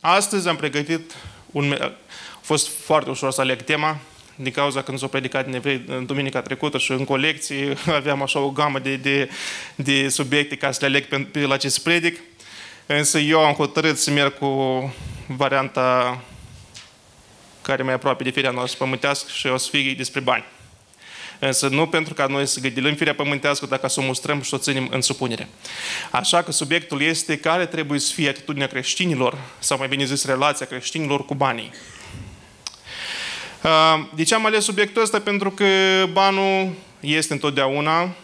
[0.00, 1.14] Astăzi am pregătit
[1.50, 1.76] un...
[1.80, 1.92] A
[2.40, 3.98] fost foarte ușor să aleg tema,
[4.34, 8.22] din cauza că nu s-a predicat în evrei în duminica trecută și în colecții aveam
[8.22, 9.30] așa o gamă de, de,
[9.74, 12.20] de subiecte ca să le aleg pe, pe la ce să predic.
[12.86, 14.94] Însă eu am hotărât să merg cu
[15.26, 16.20] varianta
[17.62, 20.44] care mai aproape de firea noastră pământească și o să fie despre bani.
[21.38, 24.54] Însă nu pentru ca noi să gădilim firea pământească, dacă să o mustrăm și să
[24.54, 25.48] o ținem în supunere.
[26.10, 30.66] Așa că subiectul este care trebuie să fie atitudinea creștinilor, sau mai bine zis relația
[30.66, 31.70] creștinilor cu banii.
[34.14, 35.20] De ce am ales subiectul ăsta?
[35.20, 35.64] Pentru că
[36.12, 38.14] banul este întotdeauna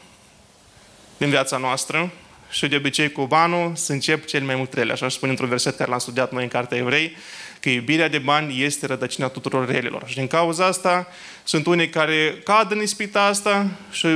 [1.16, 2.12] din viața noastră
[2.50, 4.92] și de obicei cu banul să încep cel mai mult rele.
[4.92, 7.16] Așa spune într-un verset care l-am studiat noi în Cartea Evrei,
[7.64, 10.02] că iubirea de bani este rădăcina tuturor relelor.
[10.06, 11.06] Și din cauza asta
[11.44, 14.08] sunt unii care cad în ispita asta și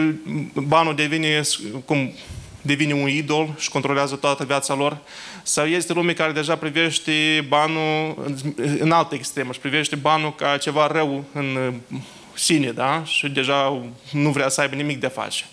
[0.54, 1.40] banul devine,
[1.84, 2.12] cum
[2.62, 4.98] devine un idol și controlează toată viața lor.
[5.42, 8.16] Sau este lume care deja privește banul
[8.78, 11.74] în altă extremă și privește banul ca ceva rău în
[12.34, 13.02] sine, da?
[13.04, 15.44] Și deja nu vrea să aibă nimic de a face.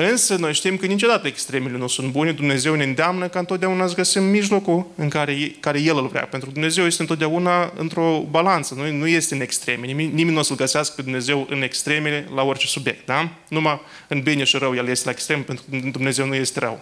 [0.00, 2.32] Însă noi știm că niciodată extremele nu sunt bune.
[2.32, 6.26] Dumnezeu ne îndeamnă ca întotdeauna să găsim mijlocul în care, care El îl vrea.
[6.26, 9.86] Pentru că Dumnezeu este întotdeauna într-o balanță, nu, nu este în extreme.
[9.86, 13.06] Nimeni, nimeni nu o să-L găsească pe Dumnezeu în extremele la orice subiect.
[13.06, 13.28] Da?
[13.48, 16.80] Numai în bine și rău El este la extrem, pentru că Dumnezeu nu este rău.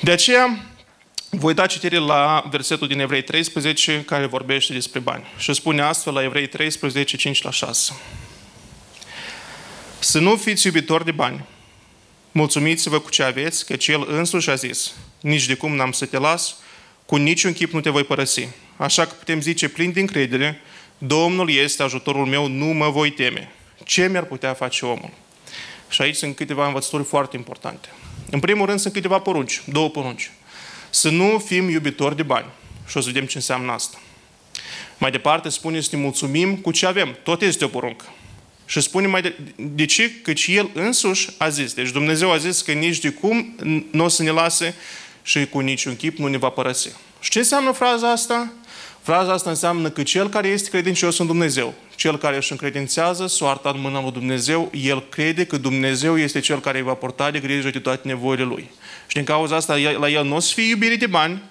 [0.00, 0.64] De aceea,
[1.30, 5.24] voi da citire la versetul din Evrei 13, care vorbește despre bani.
[5.38, 7.92] Și spune astfel la Evrei 13, 5 la 6.
[9.98, 11.44] Să nu fiți iubitori de bani,
[12.36, 16.18] Mulțumiți-vă cu ce aveți, că El însuși a zis, nici de cum n-am să te
[16.18, 16.56] las,
[17.06, 18.48] cu niciun chip nu te voi părăsi.
[18.76, 20.60] Așa că putem zice plin din credere,
[20.98, 23.52] Domnul este ajutorul meu, nu mă voi teme.
[23.84, 25.10] Ce mi-ar putea face omul?
[25.88, 27.88] Și aici sunt câteva învățături foarte importante.
[28.30, 30.30] În primul rând sunt câteva porunci, două porunci.
[30.90, 32.46] Să nu fim iubitori de bani.
[32.86, 33.98] Și o să vedem ce înseamnă asta.
[34.98, 37.18] Mai departe spune să ne mulțumim cu ce avem.
[37.22, 38.04] Tot este o poruncă.
[38.66, 40.10] Și spune mai de, de ce?
[40.22, 41.72] Căci El însuși a zis.
[41.72, 43.56] Deci Dumnezeu a zis că nici de cum
[43.90, 44.74] nu o să ne lase
[45.22, 46.90] și cu niciun chip nu ne va părăsi.
[47.20, 48.52] Și ce înseamnă fraza asta?
[49.02, 53.70] Fraza asta înseamnă că cel care este credincios în Dumnezeu, cel care își încredințează soarta
[53.74, 57.38] în mâna lui Dumnezeu, el crede că Dumnezeu este cel care îi va porta de
[57.38, 58.70] grijă de toate nevoile lui.
[59.06, 61.42] Și din cauza asta, la el nu o să fie iubire de bani,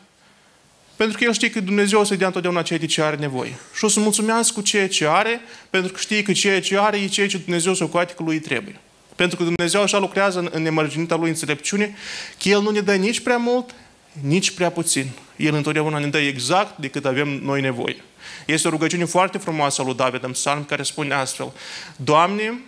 [0.96, 3.56] pentru că el știe că Dumnezeu o să-i dea întotdeauna ceea de ce are nevoie.
[3.76, 6.98] Și o să mulțumească cu ceea ce are, pentru că știe că ceea ce are
[6.98, 8.80] e ceea ce Dumnezeu să coate că lui trebuie.
[9.16, 11.96] Pentru că Dumnezeu așa lucrează în, în nemărginita lui înțelepciune,
[12.42, 13.76] că El nu ne dă nici prea mult,
[14.22, 15.10] nici prea puțin.
[15.36, 18.04] El întotdeauna ne dă exact de cât avem noi nevoie.
[18.46, 21.52] Este o rugăciune foarte frumoasă a lui David în psalm care spune astfel,
[21.96, 22.60] Doamne,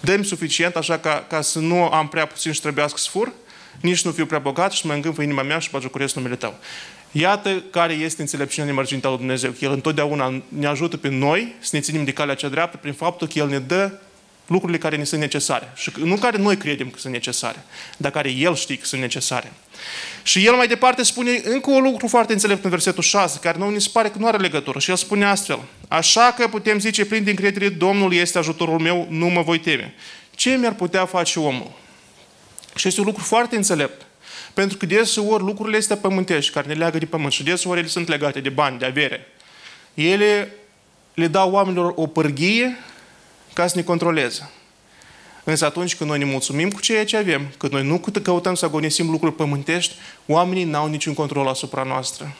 [0.00, 3.32] dă suficient așa ca, ca să nu am prea puțin și trebuiască să fur,
[3.80, 6.58] nici nu fiu prea bogat și mă îngânfă inima mea și bagiocuresc numele Tău.
[7.12, 9.50] Iată care este înțelepciunea nemărginită lui Dumnezeu.
[9.50, 12.92] Că El întotdeauna ne ajută pe noi să ne ținem de calea cea dreaptă prin
[12.92, 13.92] faptul că El ne dă
[14.46, 15.72] lucrurile care ne sunt necesare.
[15.74, 17.64] Și nu care noi credem că sunt necesare,
[17.96, 19.52] dar care El știe că sunt necesare.
[20.22, 23.70] Și El mai departe spune încă un lucru foarte înțelept în versetul 6, care nu
[23.70, 24.78] ni se pare că nu are legătură.
[24.78, 25.58] Și El spune astfel,
[25.88, 29.94] așa că putem zice plin din credere, Domnul este ajutorul meu, nu mă voi teme.
[30.34, 31.70] Ce mi-ar putea face omul?
[32.76, 34.06] Și este un lucru foarte înțelept.
[34.54, 38.08] Pentru că deseori lucrurile astea pământești, care ne leagă de pământ, și deseori ele sunt
[38.08, 39.26] legate de bani, de avere,
[39.94, 40.52] ele
[41.14, 42.76] le dau oamenilor o pârghie
[43.52, 44.50] ca să ne controleze.
[45.44, 48.64] Însă atunci când noi ne mulțumim cu ceea ce avem, când noi nu căutăm să
[48.64, 49.94] agonisim lucruri pământești,
[50.26, 52.36] oamenii n-au niciun control asupra noastră.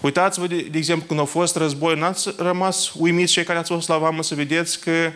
[0.00, 3.88] Uitați-vă, de, de exemplu, când au fost război, n-ați rămas uimiți cei care ați fost
[3.88, 5.12] la vamă să vedeți că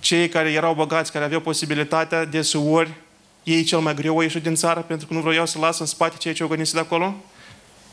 [0.00, 2.90] cei care erau băgați, care aveau posibilitatea, deseori
[3.42, 5.86] ei cel mai greu au ieșit din țară pentru că nu vreau să lasă în
[5.86, 7.14] spate ceea ce au găsit de acolo?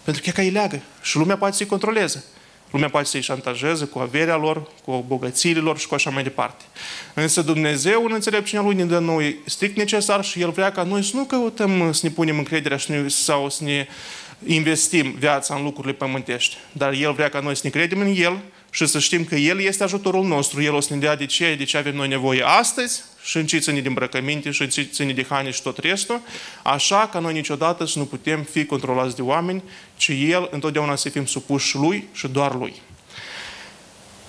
[0.03, 0.81] Pentru că e ca îi leagă.
[1.01, 2.23] Și lumea poate să-i controleze.
[2.71, 6.63] Lumea poate să-i șantajeze cu averea lor, cu bogățiile lor și cu așa mai departe.
[7.13, 11.03] Însă Dumnezeu, în înțelepciunea Lui, ne dă noi strict necesar și El vrea ca noi
[11.03, 12.77] să nu căutăm să ne punem încrederea
[13.07, 13.87] sau să ne
[14.45, 16.57] investim viața în lucrurile pământești.
[16.71, 19.59] Dar El vrea ca noi să ne credem în El și să știm că El
[19.59, 20.61] este ajutorul nostru.
[20.61, 23.45] El o să ne dea de ce, de ce avem noi nevoie astăzi și în
[23.45, 26.21] ce ține de îmbrăcăminte și în ce ține de haine și tot restul,
[26.63, 29.63] așa că noi niciodată să nu putem fi controlați de oameni,
[29.97, 32.81] ci El întotdeauna să fim supuși Lui și doar Lui.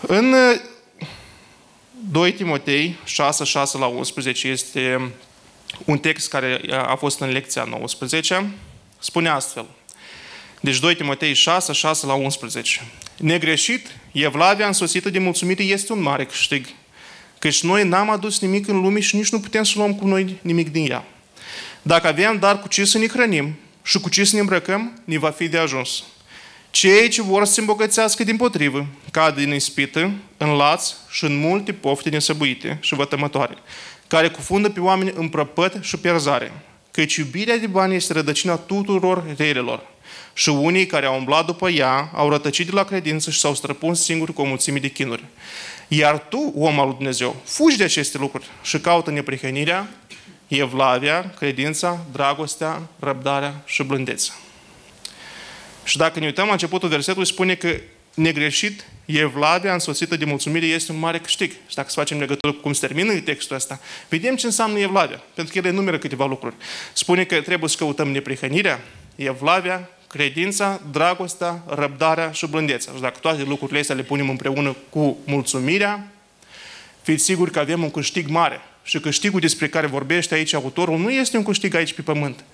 [0.00, 0.34] În
[2.10, 5.12] 2 Timotei 6, 6 la 11 este
[5.84, 8.50] un text care a fost în lecția 19,
[8.98, 9.66] spune astfel–
[10.60, 12.80] deci 2 Timotei 6, 6 la 11.
[13.16, 16.66] Negreșit, Evlavia însosită de mulțumire este un mare câștig.
[17.40, 20.38] Căci noi n-am adus nimic în lume și nici nu putem să luăm cu noi
[20.42, 21.04] nimic din ea.
[21.82, 25.18] Dacă avem dar cu ce să ne hrănim și cu ce să ne îmbrăcăm, ne
[25.18, 26.04] va fi de ajuns.
[26.70, 31.38] Cei ce vor să se îmbogățească din potrivă, cad în ispită, în laț și în
[31.38, 33.54] multe pofte nesăbuite și vătămătoare,
[34.06, 36.52] care cufundă pe oameni în prăpăt și pierzare.
[36.90, 39.86] Căci iubirea de bani este rădăcina tuturor relelor.
[40.32, 44.02] Și unii care au umblat după ea au rătăcit de la credință și s-au străpuns
[44.02, 45.24] singuri cu o mulțime de chinuri.
[45.92, 49.88] Iar tu, om al lui Dumnezeu, fugi de aceste lucruri și caută neprihănirea,
[50.48, 54.34] evlavia, credința, dragostea, răbdarea și blândețea.
[55.84, 57.76] Și dacă ne uităm la începutul versetului, spune că
[58.14, 61.50] negreșit, evlavia însoțită de mulțumire este un mare câștig.
[61.50, 65.22] Și dacă să facem legătură cu cum se termină textul ăsta, vedem ce înseamnă evlavia,
[65.34, 66.54] pentru că el enumeră câteva lucruri.
[66.92, 68.80] Spune că trebuie să căutăm neprihănirea,
[69.16, 72.92] evlavia, credința, dragostea, răbdarea și blândețea.
[72.94, 76.08] Și dacă toate lucrurile astea le punem împreună cu mulțumirea,
[77.02, 78.60] fiți siguri că avem un câștig mare.
[78.82, 82.44] Și câștigul despre care vorbește aici autorul nu este un câștig aici pe pământ,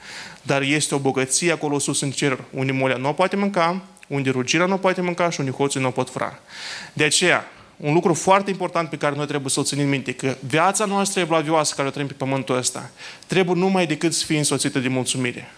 [0.42, 4.30] dar este o bogăție acolo sus în cer, unde molea nu o poate mânca, unde
[4.30, 6.38] rugirea nu o poate mânca și unde hoții nu o pot fura.
[6.92, 10.84] De aceea, un lucru foarte important pe care noi trebuie să-l ținem minte, că viața
[10.84, 12.90] noastră evlavioasă care o trăim pe pământul ăsta,
[13.26, 15.48] trebuie numai decât să fie însoțită de mulțumire.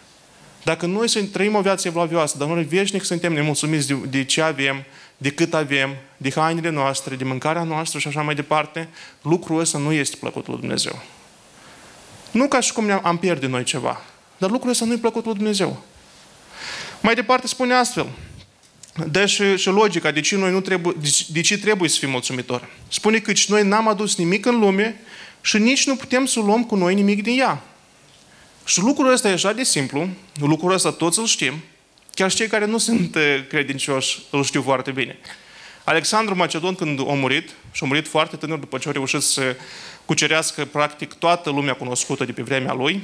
[0.65, 4.43] Dacă noi să trăim o viață evlavioasă, dar noi veșnic suntem nemulțumiți de, de ce
[4.43, 4.85] avem,
[5.17, 8.89] de cât avem, de hainele noastre, de mâncarea noastră și așa mai departe,
[9.23, 11.03] lucrul ăsta nu este plăcut lui Dumnezeu.
[12.31, 14.03] Nu ca și cum am pierde noi ceva,
[14.39, 15.83] dar lucrul ăsta nu e plăcut lui Dumnezeu.
[17.01, 18.07] Mai departe spune astfel,
[19.11, 22.11] dă și, și logica de ce, noi nu trebuie, de, de ce trebuie să fim
[22.11, 22.65] mulțumitori.
[22.89, 25.01] Spune că noi n-am adus nimic în lume
[25.41, 27.63] și nici nu putem să luăm cu noi nimic din ea.
[28.69, 30.09] Și lucrul ăsta e așa de simplu,
[30.41, 31.55] lucrul ăsta toți îl știm,
[32.15, 35.19] chiar și cei care nu sunt eh, credincioși îl știu foarte bine.
[35.85, 39.57] Alexandru Macedon, când a murit, și a murit foarte tânăr după ce a reușit să
[40.05, 43.03] cucerească practic toată lumea cunoscută de pe vremea lui,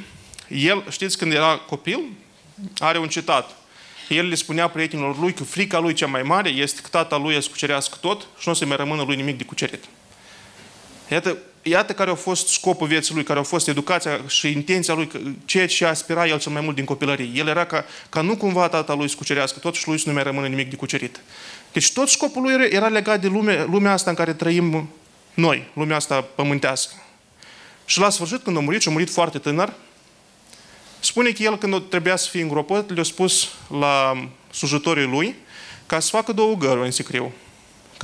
[0.49, 2.00] el, știți, când era copil,
[2.78, 3.50] are un citat.
[4.08, 7.43] El le spunea prietenilor lui că frica lui cea mai mare este că tata lui
[7.43, 9.84] să cucerească tot și nu o să mai rămână lui nimic de cucerit.
[11.11, 15.11] Iată, iată care a fost scopul vieții lui, care a fost educația și intenția lui,
[15.44, 17.31] ceea ce aspira el cel mai mult din copilărie.
[17.34, 20.14] El era ca, ca nu cumva tata lui să cucerească tot și lui să nu
[20.14, 21.20] mai rămână nimic de cucerit.
[21.72, 24.90] Deci tot scopul lui era legat de lume, lumea asta în care trăim
[25.34, 26.94] noi, lumea asta pământească.
[27.84, 29.72] Și la sfârșit, când a murit, și a murit foarte tânăr,
[31.00, 33.49] spune că el, când trebuia să fie îngropat, le-a spus
[33.81, 35.34] la slujitorii lui
[35.87, 37.32] ca să facă două găruri în sicriu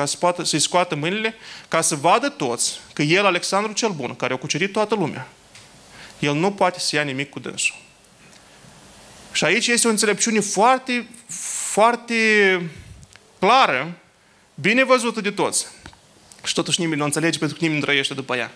[0.01, 1.35] ca să poată, să-i scoată mâinile,
[1.69, 5.29] ca să vadă toți că el, Alexandru cel Bun, care a cucerit toată lumea,
[6.19, 7.75] el nu poate să ia nimic cu dânsul.
[9.33, 11.09] Și aici este o înțelepciune foarte,
[11.73, 12.15] foarte
[13.39, 13.93] clară,
[14.55, 15.67] bine văzută de toți.
[16.45, 18.53] Și totuși nimeni nu înțelege pentru că nimeni nu trăiește după ea.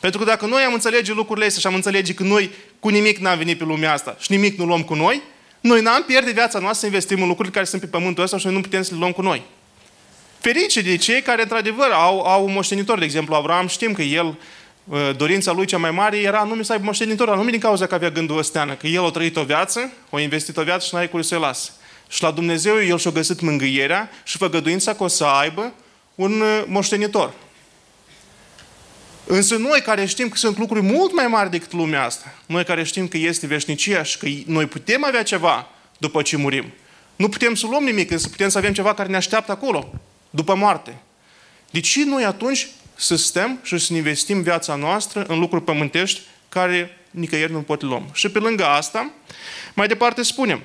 [0.00, 3.18] Pentru că dacă noi am înțelege lucrurile astea și am înțelege că noi cu nimic
[3.18, 5.22] n-am venit pe lumea asta și nimic nu luăm cu noi,
[5.60, 8.46] noi n-am pierde viața noastră să investim în lucruri care sunt pe pământul ăsta și
[8.46, 9.42] noi nu putem să le luăm cu noi
[10.44, 12.98] ferice de cei care, într-adevăr, au, au un moștenitor.
[12.98, 14.38] De exemplu, Avram știm că el,
[14.84, 17.94] uh, dorința lui cea mai mare era nume să aibă moștenitor, anume din cauza că
[17.94, 21.08] avea gândul ăsteană, că el a trăit o viață, a investit o viață și n-ai
[21.08, 21.70] cui să-i lasă.
[22.08, 25.72] Și la Dumnezeu el și-a găsit mângâierea și făgăduința că o să aibă
[26.14, 27.32] un uh, moștenitor.
[29.26, 32.82] Însă noi care știm că sunt lucruri mult mai mari decât lumea asta, noi care
[32.82, 35.68] știm că este veșnicia și că noi putem avea ceva
[35.98, 36.72] după ce murim,
[37.16, 39.92] nu putem să luăm nimic, însă putem să avem ceva care ne așteaptă acolo
[40.34, 40.96] după moarte.
[41.70, 46.98] De ce noi atunci să stăm și să investim viața noastră în lucruri pământești care
[47.10, 48.08] nicăieri nu pot luăm?
[48.12, 49.10] Și pe lângă asta,
[49.74, 50.62] mai departe spunem,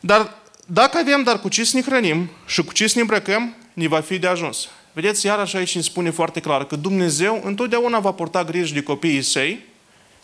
[0.00, 0.34] dar
[0.66, 3.88] dacă avem dar cu ce să ne hrănim și cu ce să ne îmbrăcăm, ne
[3.88, 4.68] va fi de ajuns.
[4.92, 9.22] Vedeți, iarăși aici îmi spune foarte clar că Dumnezeu întotdeauna va porta grijă de copiii
[9.22, 9.64] săi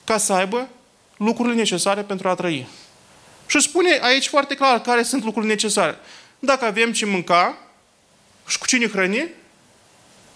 [0.05, 0.69] ca să aibă
[1.17, 2.67] lucrurile necesare pentru a trăi.
[3.47, 5.97] Și spune aici foarte clar care sunt lucrurile necesare.
[6.39, 7.64] Dacă avem ce mânca,
[8.47, 9.29] și cu cine hrăni,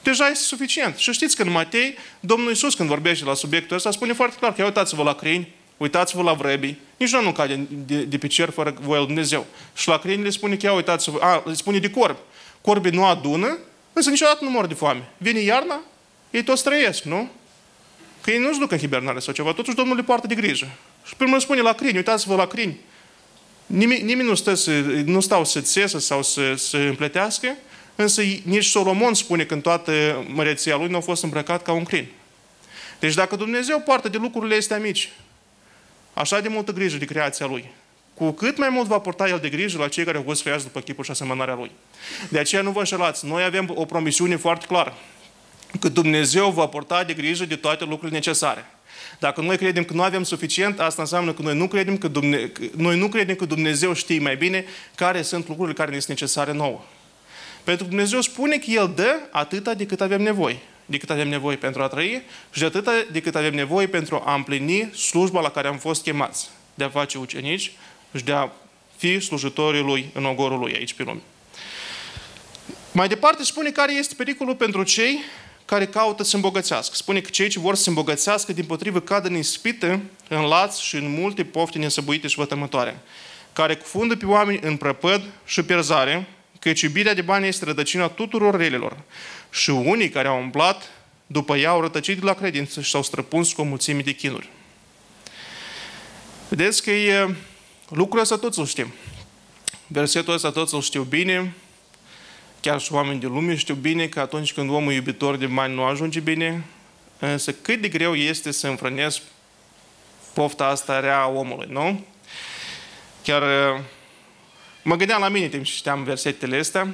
[0.02, 0.96] deja este suficient.
[0.96, 4.54] Și știți că în Matei, Domnul Iisus, când vorbește la subiectul ăsta, spune foarte clar
[4.54, 8.74] că uitați-vă la crini, uitați-vă la vrăbii, nici nu cade de, de pe cer fără
[8.80, 9.46] voia lui Dumnezeu.
[9.76, 12.18] Și la crini le spune că uitați-vă, a, le spune de corbi.
[12.60, 13.58] Corbii nu adună,
[13.92, 15.08] însă niciodată nu mor de foame.
[15.16, 15.80] Vine iarna,
[16.30, 17.30] ei toți trăiesc, nu?
[18.20, 20.68] Că ei nu-și duc în hibernare sau ceva, totuși Domnul le poartă de grijă.
[21.04, 22.78] Și primul spune la crini, uitați-vă la crini.
[23.66, 24.70] Nimeni, nimeni nu, stă să,
[25.04, 27.56] nu stau să țesă sau să, să împletească,
[28.00, 31.84] Însă nici Solomon spune că în toată măreția lui nu a fost îmbrăcat ca un
[31.84, 32.06] crin.
[32.98, 35.10] Deci dacă Dumnezeu poartă de lucrurile astea mici,
[36.14, 37.70] așa de multă grijă de creația Lui,
[38.14, 40.64] cu cât mai mult va porta El de grijă la cei care au fost creați
[40.64, 41.70] după chipul și asemănarea Lui.
[42.28, 43.26] De aceea nu vă înșelați.
[43.26, 44.96] Noi avem o promisiune foarte clară.
[45.80, 48.66] Că Dumnezeu va porta de grijă de toate lucrurile necesare.
[49.18, 52.52] Dacă noi credem că nu avem suficient, asta înseamnă că noi nu credem că, Dumne-
[52.76, 54.64] noi nu credem că Dumnezeu știe mai bine
[54.94, 56.84] care sunt lucrurile care ne sunt necesare nouă.
[57.68, 60.58] Pentru că Dumnezeu spune că El dă atâta de cât avem nevoie.
[60.86, 64.22] De cât avem nevoie pentru a trăi și de atâta de cât avem nevoie pentru
[64.24, 66.48] a împlini slujba la care am fost chemați.
[66.74, 67.72] De a face ucenici
[68.14, 68.48] și de a
[68.96, 71.20] fi slujitorii Lui în ogorul Lui aici pe lume.
[72.92, 75.18] Mai departe spune care este pericolul pentru cei
[75.64, 76.94] care caută să se îmbogățească.
[76.94, 80.78] Spune că cei ce vor să se îmbogățească, din potrivă, cad în ispită, în laț
[80.78, 82.98] și în multe pofte nesăbuite și vătămătoare,
[83.52, 88.56] care cufundă pe oameni în prăpăd și pierzare, căci iubirea de bani este rădăcina tuturor
[88.56, 88.96] relelor.
[89.50, 90.90] Și unii care au umblat
[91.26, 94.48] după ea au rătăcit de la credință și s-au străpuns cu o mulțime de chinuri.
[96.48, 97.34] Vedeți că e,
[97.88, 98.92] lucrul ăsta toți îl știm.
[99.86, 101.54] Versetul ăsta toți îl știu bine,
[102.60, 105.84] chiar și oameni de lume știu bine că atunci când omul iubitor de bani nu
[105.84, 106.64] ajunge bine,
[107.18, 109.22] însă cât de greu este să înfrânezi
[110.34, 112.04] pofta asta rea a omului, nu?
[113.22, 113.42] Chiar
[114.88, 116.88] mă gândeam la mine timp și știam versetele astea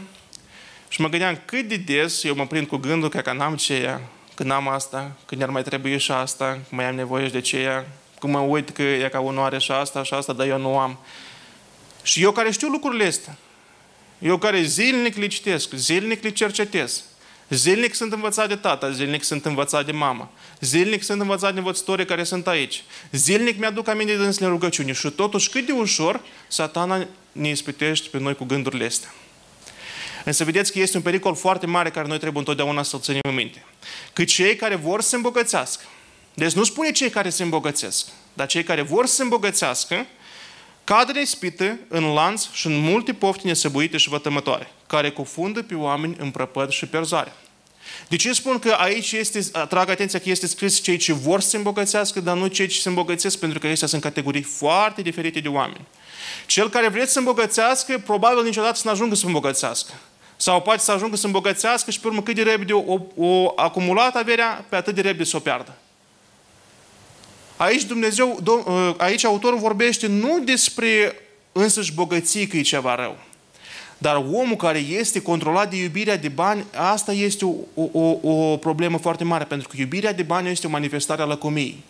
[0.89, 4.01] și mă gândeam cât de des eu mă prind cu gândul că, că n-am ceea,
[4.35, 7.41] că n-am asta, că ne-ar mai trebui și asta, că mai am nevoie și de
[7.41, 7.87] ceea,
[8.21, 10.79] că mă uit că e ca unul are și asta și asta, dar eu nu
[10.79, 10.99] am.
[12.03, 13.37] Și eu care știu lucrurile astea,
[14.19, 17.05] eu care zilnic le citesc, zilnic le cercetez,
[17.49, 22.05] zilnic sunt învățat de tata, zilnic sunt învățat de mama, zilnic sunt învățat de învățătorii
[22.05, 27.07] care sunt aici, zilnic mi-aduc aminte de însele rugăciuni și totuși cât de ușor satana
[27.35, 29.15] ne ispitește pe noi cu gândurile astea.
[30.25, 33.35] Însă vedeți că este un pericol foarte mare care noi trebuie întotdeauna să-l ținem în
[33.35, 33.65] minte.
[34.13, 35.83] Că cei care vor să se îmbogățească,
[36.35, 40.07] deci nu spune cei care se îmbogățesc, dar cei care vor să se îmbogățească,
[40.85, 45.75] cad în ispită, în lanț și în multe pofti nesăbuite și vătămătoare, care cufundă pe
[45.75, 47.33] oameni în prăpăd și perzare.
[48.09, 51.49] De ce spun că aici este, atrag atenția că este scris cei ce vor să
[51.49, 55.41] se îmbogățească, dar nu cei ce se îmbogățesc, pentru că acestea sunt categorii foarte diferite
[55.41, 55.87] de oameni.
[56.47, 59.93] Cel care vreți să îmbogățească, probabil niciodată să nu ajungă să îmbogățească.
[60.37, 64.17] Sau poate să ajungă să îmbogățească și pe urmă cât de repede o, o acumulat
[64.17, 65.75] averea, pe atât de repede să o piardă.
[67.57, 71.21] Aici Dumnezeu, ă, aici autorul vorbește nu despre
[71.53, 73.17] însăși bogăție că e ceva rău.
[73.99, 78.99] Dar omul care este controlat de iubirea de bani, asta este o, o, o problemă
[78.99, 81.83] foarte mare, pentru că iubirea de bani este o manifestare a lăcomiei.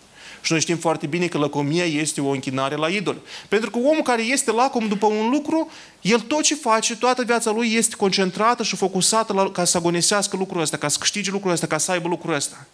[0.44, 3.16] Și noi știm foarte bine că lăcomia este o închinare la idol.
[3.48, 5.70] Pentru că omul care este lacom după un lucru,
[6.00, 10.36] el tot ce face, toată viața lui este concentrată și focusată la, ca să agonisească
[10.36, 12.66] lucrul ăsta, ca să câștige lucrul ăsta, ca să aibă lucrul ăsta.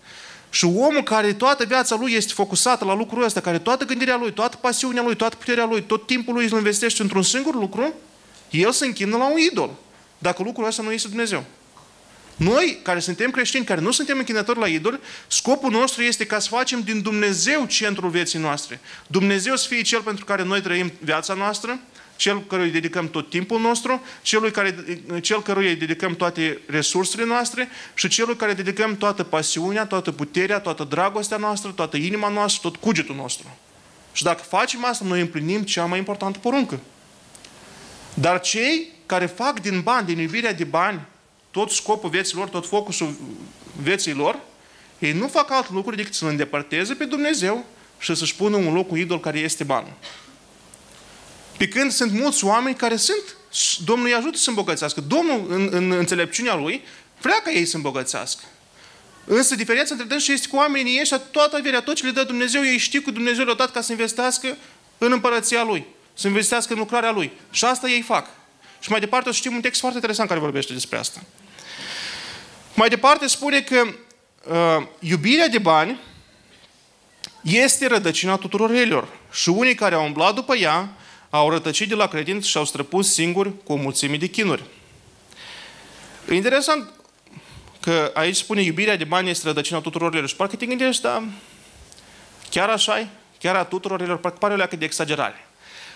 [0.50, 4.33] Și omul care toată viața lui este focusată la lucrul ăsta, care toată gândirea lui,
[4.33, 7.93] toată pasiunea lui, toată puterea lui, tot timpul lui îl investește într-un singur lucru,
[8.50, 9.71] el se închină la un idol.
[10.19, 11.45] Dacă lucrul ăsta nu este Dumnezeu.
[12.41, 16.49] Noi, care suntem creștini, care nu suntem închinători la idol, scopul nostru este ca să
[16.49, 18.81] facem din Dumnezeu centrul vieții noastre.
[19.07, 21.81] Dumnezeu să fie Cel pentru care noi trăim viața noastră,
[22.17, 24.85] Cel căruia îi dedicăm tot timpul nostru, celui care,
[25.21, 30.61] Cel căruia îi dedicăm toate resursele noastre și Celui care dedicăm toată pasiunea, toată puterea,
[30.61, 33.57] toată dragostea noastră, toată inima noastră, tot cugetul nostru.
[34.13, 36.81] Și dacă facem asta, noi împlinim cea mai importantă poruncă.
[38.15, 41.01] Dar cei care fac din bani, din iubirea de bani,
[41.50, 43.14] tot scopul vieții lor, tot focusul
[43.83, 44.38] vieții lor,
[44.99, 47.64] ei nu fac alt lucru decât să-L îndepărteze pe Dumnezeu
[47.99, 49.92] și să-și pună un loc cu idol care este banul.
[51.57, 53.37] Pe când sunt mulți oameni care sunt,
[53.85, 55.00] Domnul îi ajută să îmbogățească.
[55.00, 56.85] Domnul, în, în înțelepciunea Lui,
[57.21, 58.45] vrea ca ei să îmbogățească.
[59.25, 62.64] Însă diferența între dânsi este cu oamenii ăștia, toată averea, tot ce le dă Dumnezeu,
[62.64, 64.57] ei știu că Dumnezeu le-a dat ca să investească
[64.99, 67.33] în împărăția Lui, să investească în lucrarea Lui.
[67.50, 68.28] Și asta ei fac.
[68.80, 71.23] Și mai departe o știm un text foarte interesant care vorbește despre asta.
[72.81, 73.83] Mai departe spune că
[74.49, 76.01] uh, iubirea de bani
[77.43, 79.09] este rădăcina tuturor relilor.
[79.33, 80.89] Și unii care au umblat după ea
[81.31, 84.63] au rătăcit de la credință și au străpus singuri cu o mulțime de chinuri.
[86.31, 86.91] E interesant
[87.81, 90.29] că aici spune iubirea de bani este rădăcina tuturor relilor.
[90.29, 91.25] Și parcă te gândești, da,
[92.51, 93.07] chiar așa -i?
[93.39, 94.19] Chiar a tuturor relilor?
[94.19, 95.49] Parcă pare o leacă de exagerare.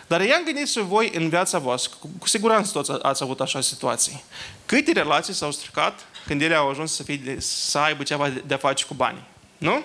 [0.07, 3.61] Dar i-am gândit și voi în viața voastră, cu, cu siguranță toți ați avut așa
[3.61, 4.25] situații.
[4.67, 8.43] Câte relații s-au stricat când ele au ajuns să, fie de, să aibă ceva de,
[8.47, 9.25] de a face cu banii?
[9.59, 9.85] Nu?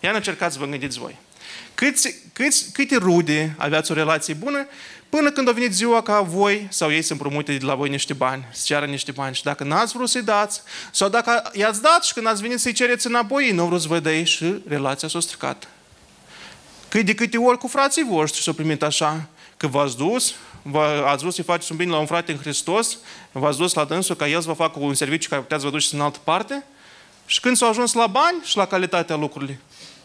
[0.00, 1.16] Ia încercați să vă gândiți voi.
[1.74, 4.66] Câți, câți, câte rude aveați o relație bună
[5.08, 8.12] până când a venit ziua ca voi sau ei să împrumute de la voi niște
[8.12, 9.34] bani, să ceară niște bani.
[9.34, 12.72] Și dacă n-ați vrut să-i dați, sau dacă i-ați dat și când ați venit să-i
[12.72, 15.68] cereți înapoi, ei nu au vrut să vă dea și relația s-a stricat.
[16.88, 19.28] Cât de câte ori cu frații voștri s-au primit așa,
[19.58, 20.34] că v-ați dus,
[21.06, 22.98] ați vrut să-i faceți un bine la un frate în Hristos,
[23.32, 25.72] v-ați dus la dânsul ca el să vă facă un serviciu care puteți să vă
[25.72, 26.64] duceți în altă parte
[27.26, 29.56] și când s-au ajuns la bani și la calitatea lucrurilor,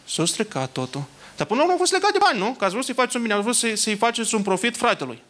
[0.04, 1.02] S-a stricat totul.
[1.36, 2.54] Dar până la urmă a fost legat de bani, nu?
[2.58, 5.22] Că ați vrut să-i faceți un bine, ați vrut să-i, să faceți un profit fratelui.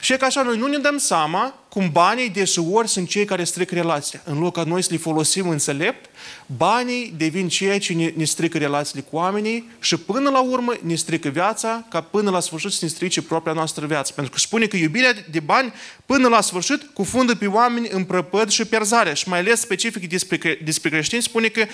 [0.00, 3.44] Și e că așa noi nu ne dăm seama cum banii deseori sunt cei care
[3.44, 4.20] strică relația.
[4.24, 6.10] În loc ca noi să le folosim înțelept,
[6.46, 10.94] banii devin ceea ce ne, ne strică relațiile cu oamenii și până la urmă ne
[10.94, 14.12] strică viața, ca până la sfârșit să ne strice propria noastră viață.
[14.12, 15.72] Pentru că spune că iubirea de bani
[16.06, 19.14] până la sfârșit cufundă pe oameni în prăpăd și pierzare.
[19.14, 21.66] Și mai ales specific despre, despre creștini spune că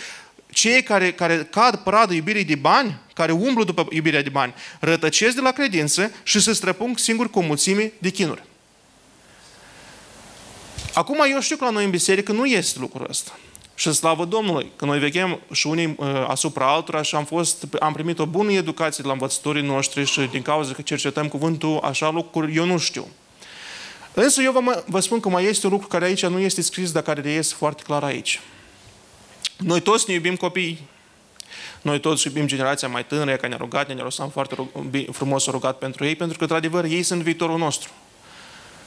[0.52, 5.35] cei care, care cad pradă iubirii de bani, care umblu după iubirea de bani, rătăcesc
[5.35, 8.42] de la credință și se străpung singur cu o mulțime de chinuri.
[10.94, 13.38] Acum eu știu că la noi în biserică nu este lucrul ăsta.
[13.75, 17.92] Și slavă Domnului, că noi veghem și unii uh, asupra altora și am, fost, am
[17.92, 22.11] primit o bună educație de la învățătorii noștri și din cauza că cercetăm cuvântul, așa
[22.11, 23.09] lucruri eu nu știu.
[24.14, 26.92] Însă eu vă, vă spun că mai este un lucru care aici nu este scris,
[26.92, 28.40] dar care reiese foarte clar aici.
[29.56, 30.88] Noi toți ne iubim copiii.
[31.82, 34.70] Noi toți iubim generația mai tânără, care ne-a rugat, ne-a lăsat foarte
[35.12, 37.90] frumos rugat pentru ei, pentru că, într-adevăr, ei sunt viitorul nostru.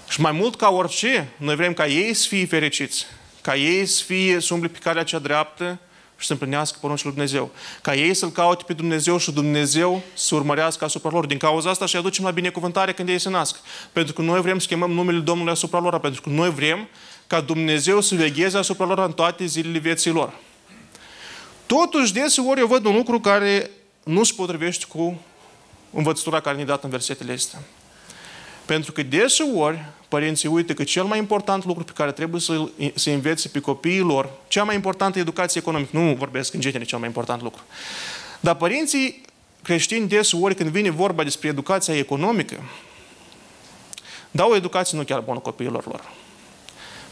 [0.09, 3.05] Și mai mult ca orice, noi vrem ca ei să fie fericiți,
[3.41, 5.79] ca ei să fie, să umble pe calea cea dreaptă
[6.17, 7.51] și să împlinească poruncile lui Dumnezeu.
[7.81, 11.25] Ca ei să-L caute pe Dumnezeu și Dumnezeu să urmărească asupra lor.
[11.25, 13.59] Din cauza asta și aducem la binecuvântare când ei se nasc.
[13.91, 16.88] Pentru că noi vrem să chemăm numele Domnului asupra lor, pentru că noi vrem
[17.27, 20.34] ca Dumnezeu să vegheze asupra lor în toate zilele vieții lor.
[21.65, 23.70] Totuși, deseori eu văd un lucru care
[24.03, 25.22] nu se potrivește cu
[25.94, 27.60] învățătura care ne-a dat în versetele astea.
[28.65, 33.10] Pentru că deseori părinții uită că cel mai important lucru pe care trebuie să, să
[33.10, 37.08] învețe pe copiii lor, cea mai importantă educație economică, nu vorbesc în genere cel mai
[37.08, 37.62] important lucru,
[38.39, 39.22] dar părinții
[39.63, 42.63] creștini deseori când vine vorba despre educația economică,
[44.32, 46.01] dau o educație nu chiar bună copiilor lor.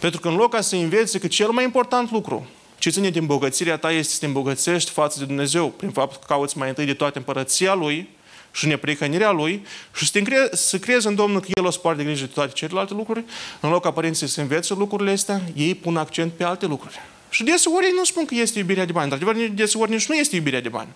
[0.04, 3.26] Pentru că în loc ca să învețe că cel mai important lucru ce ține din
[3.26, 6.86] bogățirea ta este să te îmbogățești față de Dumnezeu, prin faptul că cauți mai întâi
[6.86, 8.10] de toate împărăția Lui
[8.52, 11.94] și neprihănirea Lui și să, te încre- să crezi în Domnul că El o să
[11.98, 13.24] de grijă de toate celelalte lucruri,
[13.60, 17.00] în loc ca părinții să învețe lucrurile astea, ei pun accent pe alte lucruri.
[17.30, 20.16] Și deseori ei nu spun că este iubirea de bani, dar adevăr deseori nici nu
[20.16, 20.90] este iubirea de bani.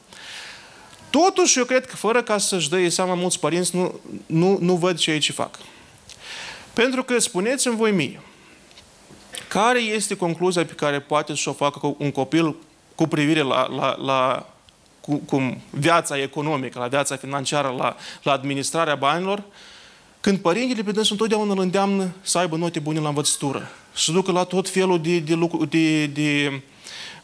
[1.10, 4.98] Totuși, eu cred că fără ca să-și dă seama mulți părinți, nu, nu, nu văd
[4.98, 5.60] ce aici fac.
[6.74, 8.20] Pentru că spuneți-mi voi mie,
[9.48, 12.56] care este concluzia pe care poate să o facă un copil
[12.96, 14.46] cu privire la, la, la
[15.02, 19.44] cu, cu viața economică, la viața financiară, la, la administrarea banilor,
[20.20, 24.32] când părintele pe dânsul întotdeauna îl îndeamnă să aibă note bune la învățătură, să ducă
[24.32, 25.36] la tot felul de, de,
[25.70, 26.62] de, de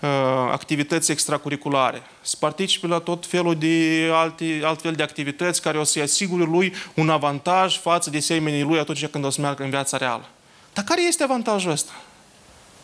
[0.02, 0.10] uh,
[0.52, 6.02] activități extracurriculare, să participe la tot felul de alte, altfel de activități care o să-i
[6.02, 9.98] asigure lui un avantaj față de semenii lui atunci când o să meargă în viața
[9.98, 10.26] reală.
[10.74, 11.92] Dar care este avantajul ăsta?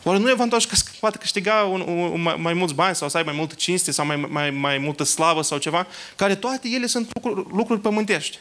[0.04, 3.18] Oare nu e avantaj că poate câștiga un, un, mai, mai mulți bani sau să
[3.18, 6.86] ai mai multă cinste sau mai, mai, mai multă slavă sau ceva, care toate ele
[6.86, 8.40] sunt lucruri, lucruri pământești.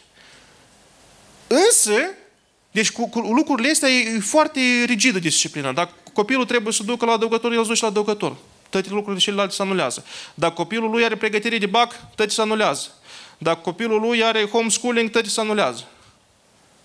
[1.47, 2.11] Însă,
[2.71, 5.73] deci cu, cu lucrurile astea e foarte rigidă disciplina.
[5.73, 8.37] Dacă copilul trebuie să ducă la adăugător, el duce la adăugător.
[8.69, 10.05] Toate lucrurile celelalte se anulează.
[10.35, 12.89] Dacă copilul lui are pregătire de bac, toate se anulează.
[13.39, 15.85] Dacă copilul lui are homeschooling, toate se anulează.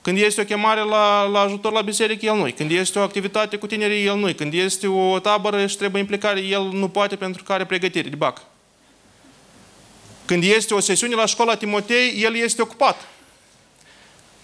[0.03, 3.57] Când este o chemare la, la ajutor la biserică, el nu Când este o activitate
[3.57, 7.43] cu tinerii, el nu Când este o tabără și trebuie implicare, el nu poate pentru
[7.43, 8.41] că are pregătire de bac.
[10.25, 13.07] Când este o sesiune la școala Timotei, el este ocupat.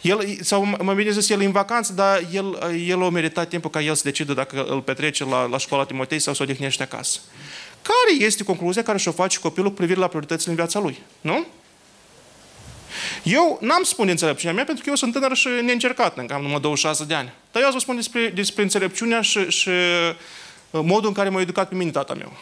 [0.01, 3.69] El, sau mai bine zis, el e în vacanță, dar el, el a meritat timpul
[3.69, 6.83] ca el să decidă dacă îl petrece la, la școala Timotei sau să o odihnește
[6.83, 7.19] acasă.
[7.81, 11.01] Care este concluzia care și-o face copilul cu privire la prioritățile în viața lui?
[11.21, 11.45] Nu?
[13.23, 16.59] Eu n-am spune înțelepciunea mea pentru că eu sunt tânăr și neîncercat, încă am numai
[16.59, 17.33] 26 de ani.
[17.51, 20.15] Dar eu vă spun despre, despre înțelepciunea și, și uh,
[20.71, 22.33] modul în care m-a educat pe mine tata meu.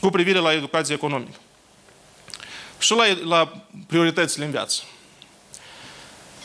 [0.00, 1.38] Cu privire la educație economică.
[2.78, 4.82] Și la, la prioritățile în viață.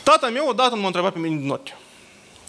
[0.02, 1.76] Tata meu odată m-a întrebat pe mine de note.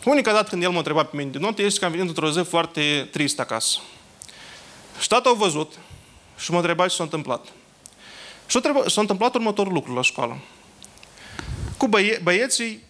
[0.05, 2.31] Unica dată când el m-a întrebat pe mine de note este că am venit într-o
[2.31, 3.79] zi foarte trist acasă.
[4.99, 5.73] Și tata a văzut
[6.37, 7.47] și m-a întrebat ce s-a întâmplat.
[8.53, 10.37] Și s-a întâmplat următorul lucru la școală.
[11.77, 12.83] Cu băie- băieții,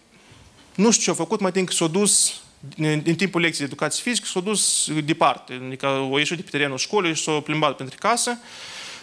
[0.74, 2.40] nu știu ce au făcut, mai timp că s-au dus
[2.76, 5.62] în, în timpul lecției de educație fizică, s-au dus departe.
[5.66, 8.38] Adică au ieșit de pe terenul școlii și s-au plimbat pentru casă.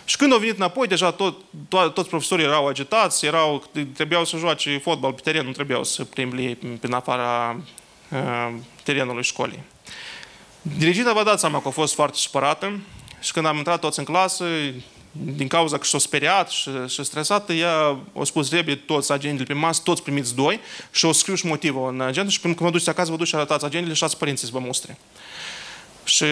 [0.06, 4.38] Și când au venit înapoi, deja tot, to- toți profesorii erau agitați, erau, trebuiau să
[4.38, 7.60] joace fotbal pe teren, nu trebuiau să plimbi ei prin afara
[8.10, 9.64] uh, terenului școlii.
[10.62, 12.80] Dirigina vă dați seama că a fost foarte supărată
[13.20, 14.46] și când am intrat toți în clasă,
[15.12, 19.54] din cauza că s-a speriat și, și stresată, ea a spus repede toți agendele pe
[19.54, 20.60] masă, toți primiți doi
[20.92, 23.36] și o scriu și motivul în agenda și când vă duceți acasă, vă duceți și
[23.36, 24.98] arătați agendele și ați părinții să vă mustre.
[26.04, 26.26] Și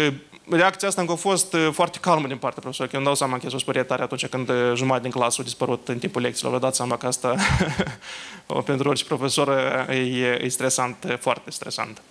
[0.50, 3.16] reacția asta încă a fost uh, foarte calmă din partea profesorului, că eu îmi dau
[3.16, 6.22] seama că s-o speriat tare atunci când uh, jumătate din clasă a dispărut în timpul
[6.22, 6.54] lecțiilor.
[6.54, 7.36] Vă dați seama că asta
[8.66, 9.48] pentru orice profesor
[9.88, 12.02] uh, e, e stresant, foarte stresant.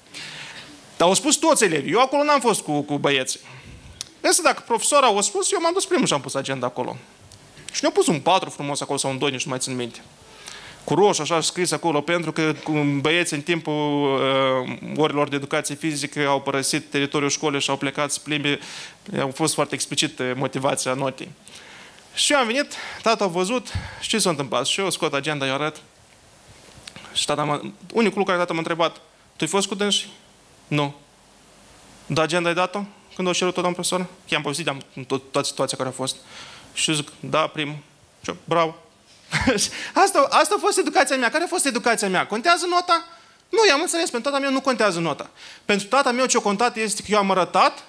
[0.96, 1.92] Dar au spus toți elevii.
[1.92, 3.40] Eu acolo n-am fost cu, cu băieții.
[4.20, 6.96] Însă dacă profesora au spus, eu m-am dus primul și am pus agenda acolo.
[7.72, 10.00] Și ne-au pus un patru frumos acolo sau un doi, nici nu mai țin minte
[10.88, 12.54] cu roșu, așa scris acolo, pentru că
[13.00, 18.10] băieții în timpul uh, orilor de educație fizică au părăsit teritoriul școlii și au plecat
[18.10, 18.58] să plimbi.
[19.20, 21.30] Au fost foarte explicit motivația notei.
[22.14, 24.66] Și eu am venit, tata a văzut și ce s-a întâmplat.
[24.66, 25.80] Și eu scot agenda, eu arăt.
[27.12, 27.60] Și tata m-a,
[27.92, 28.92] unicul lucru care tata m-a întrebat,
[29.36, 30.08] tu ai fost cu dânsi?
[30.68, 30.94] Nu.
[32.06, 32.80] Da, agenda ai dat-o?
[33.14, 34.06] Când o cerut-o, domn profesor?
[34.28, 36.16] I-am povestit, am tot, toată situația care a fost.
[36.72, 37.76] Și zic, da, primul.
[38.22, 38.74] Și eu, bravo.
[40.04, 41.30] asta, asta a fost educația mea.
[41.30, 42.26] Care a fost educația mea?
[42.26, 43.04] Contează nota?
[43.48, 44.10] Nu, i-am înțeles.
[44.10, 45.30] Pentru tata meu nu contează nota.
[45.64, 47.84] Pentru tata meu ce a contat este că eu am arătat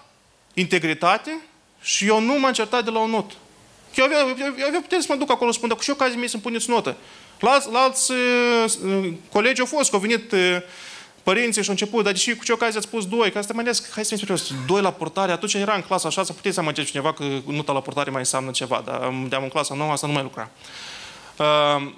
[0.54, 1.42] integritate
[1.82, 3.34] și eu nu m-am certat de la o notă.
[3.96, 5.92] Eu avea, eu, eu avea putere să mă duc acolo și spun, dar cu ce
[5.92, 6.96] ocazie mie să-mi puneți notă?
[7.40, 10.58] La alți, la alți uh, colegi au fost, că au venit uh,
[11.30, 13.62] părinții și au început, dar deși cu ce ocazie ați spus doi, că asta mă
[13.62, 16.56] gândesc, hai să fim serios, doi la portare, atunci era în clasa așa, să puteți
[16.56, 19.92] să amăgeți cineva că nota la portare mai înseamnă ceva, dar de-am în clasa nouă
[19.92, 20.50] asta nu mai lucra.
[21.38, 21.92] Uh,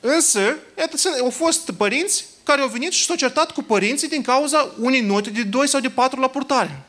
[0.00, 4.68] însă, iată, au fost părinți care au venit și s-au certat cu părinții din cauza
[4.80, 6.82] unei note de 2 sau de 4 la purtare.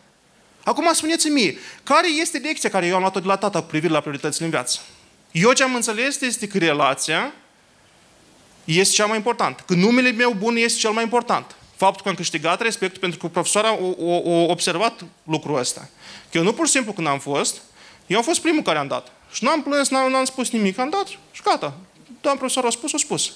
[0.63, 3.93] Acum spuneți-mi mie, care este lecția care eu am luat-o de la tata cu privire
[3.93, 4.79] la prioritățile în viață?
[5.31, 7.33] Eu ce am înțeles este că relația
[8.63, 9.63] este cea mai importantă.
[9.67, 11.56] Că numele meu bun este cel mai important.
[11.77, 13.77] Faptul că am câștigat respect pentru că profesoara a
[14.47, 15.89] observat lucrul ăsta.
[16.31, 17.61] Că eu nu pur și simplu când am fost,
[18.07, 19.11] eu am fost primul care am dat.
[19.31, 21.77] Și nu am plâns, n-am, n-am spus nimic, am dat și gata.
[22.21, 23.31] Doamna profesor a spus, a spus.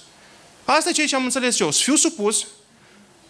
[0.65, 1.71] Asta e ceea ce am înțeles eu.
[1.71, 2.47] Să fiu supus,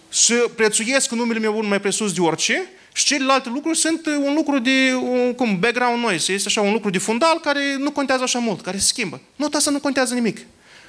[0.09, 4.59] să prețuiesc numele meu unul mai presus de orice și celelalte lucruri sunt un lucru
[4.59, 6.33] de, un, cum, background noise.
[6.33, 9.21] Este așa un lucru de fundal care nu contează așa mult, care se schimbă.
[9.35, 10.39] Nu, asta nu contează nimic.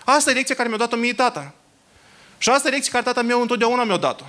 [0.05, 1.55] Asta e lecția care mi-a dat-o mie tata.
[2.43, 4.25] Și asta e lecția care tata meu întotdeauna mi-a dat-o.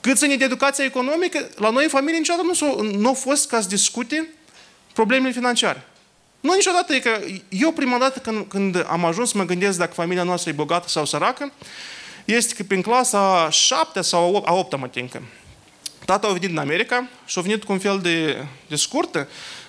[0.00, 3.60] Cât ține de educația economică, la noi în familie niciodată nu, nu a fost ca
[3.60, 4.28] să discute
[4.92, 5.86] problemele financiare.
[6.40, 9.92] Nu niciodată, e că eu prima dată când, când am ajuns să mă gândesc dacă
[9.92, 11.52] familia noastră e bogată sau săracă,
[12.24, 15.22] este că prin clasa a șaptea sau a opta mă tincă.
[16.04, 19.28] Tata a venit din America și a venit cu un fel de, de scurtă,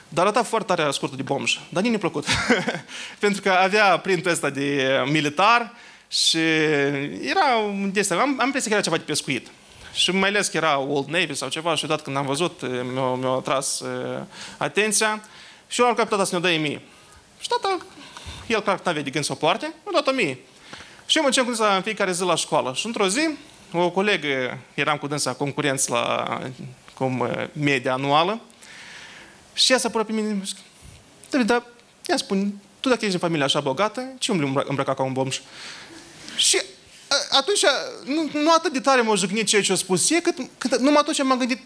[0.10, 1.60] dar arăta foarte tare scurtă de bomj.
[1.70, 2.26] Dar nici nu plăcut.
[3.20, 5.74] Pentru că avea printul ăsta de militar
[6.16, 6.40] și
[7.22, 8.16] era un destin.
[8.16, 9.48] Am, am impresia că era ceva de pescuit.
[9.94, 13.14] Și mai ales că era Old Navy sau ceva și odată când am văzut, mi-a,
[13.14, 14.22] mi-a atras uh,
[14.58, 15.24] atenția.
[15.68, 16.82] Și eu am captat să ne dă mie.
[17.40, 17.78] Și tata,
[18.48, 20.40] el clar n-avea de gând să o poarte, mi-a dat-o mie.
[21.06, 22.74] Și eu mă cu în fiecare zi la școală.
[22.74, 23.30] Și într-o zi,
[23.72, 26.40] o colegă, eram cu dânsa concurenți la
[26.94, 28.42] cum, media anuală,
[29.54, 30.42] și ea s-a părut pe mine,
[31.30, 31.64] David, dar
[32.10, 35.40] ia spune, tu dacă ești în familie așa bogată, ce umbli îmbrăca ca un bomș?
[36.36, 36.62] Și
[37.30, 37.62] atunci,
[38.06, 41.00] nu, nu atât de tare m-a jucnit ceea ce a spus e, cât, cât numai
[41.00, 41.60] atunci m-am gândit,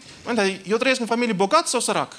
[0.66, 2.12] eu trăiesc în familie bogat sau sărac?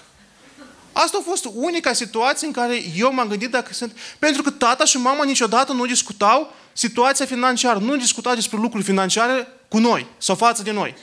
[0.92, 3.98] Asta a fost unica situație în care eu m-am gândit dacă sunt...
[4.20, 9.48] Pentru că tata și mama niciodată nu discutau situația financiară, nu discutau despre lucruri financiare
[9.68, 10.96] cu noi sau față de noi.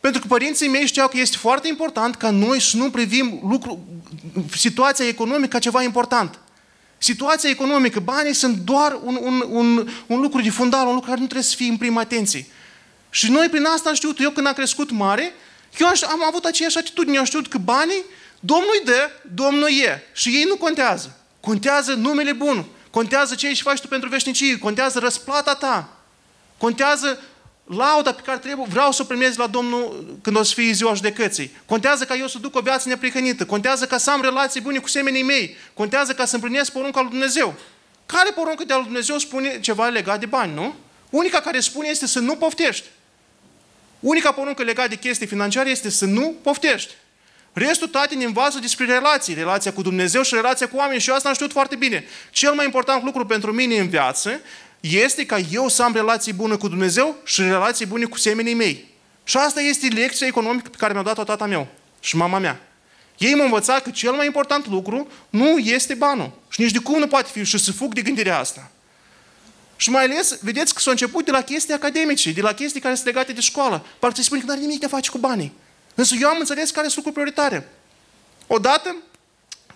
[0.00, 3.86] Pentru că părinții mei știau că este foarte important ca noi să nu privim lucru,
[4.56, 6.38] situația economică ca ceva important.
[7.02, 11.20] Situația economică, banii sunt doar un, un, un, un lucru de fundal, un lucru care
[11.20, 12.46] nu trebuie să fie în prima atenție.
[13.10, 15.32] Și noi prin asta am știut, eu când am crescut mare,
[15.78, 18.04] eu am avut aceeași atitudine, eu am știut că banii
[18.40, 20.02] Domnul îi dă, Domnul e.
[20.12, 21.16] Și ei nu contează.
[21.40, 22.64] Contează numele bun.
[22.90, 24.58] Contează ce ești faci tu pentru veșnicie.
[24.58, 25.96] Contează răsplata ta.
[26.58, 27.22] Contează
[27.64, 30.94] lauda pe care trebuie, vreau să o primez la Domnul când o să fie ziua
[30.94, 31.56] judecății.
[31.66, 33.46] Contează ca eu să duc o viață neprihănită.
[33.46, 35.56] Contează ca să am relații bune cu semenii mei.
[35.74, 37.54] Contează ca să împlinesc porunca lui Dumnezeu.
[38.06, 40.74] Care poruncă de al lui Dumnezeu spune ceva legat de bani, nu?
[41.10, 42.86] Unica care spune este să nu poftești.
[44.00, 46.92] Unica poruncă legată de chestii financiare este să nu poftești.
[47.52, 51.14] Restul toate ne învață despre relații, relația cu Dumnezeu și relația cu oameni și eu
[51.14, 52.04] asta am știut foarte bine.
[52.30, 54.40] Cel mai important lucru pentru mine în viață
[54.82, 58.90] este ca eu să am relații bune cu Dumnezeu și relații bune cu semenii mei.
[59.24, 61.66] Și asta este lecția economică pe care mi-a dat-o tata meu
[62.00, 62.60] și mama mea.
[63.18, 66.30] Ei m-au învățat că cel mai important lucru nu este banul.
[66.48, 68.70] Și nici de cum nu poate fi și să fug de gândirea asta.
[69.76, 72.94] Și mai ales, vedeți că s-a început de la chestii academice, de la chestii care
[72.94, 73.86] sunt legate de școală.
[73.98, 75.52] Parcă se spune că nu are nimic de a face cu banii.
[75.94, 77.68] Însă eu am înțeles care sunt lucruri prioritare.
[78.46, 78.96] Odată,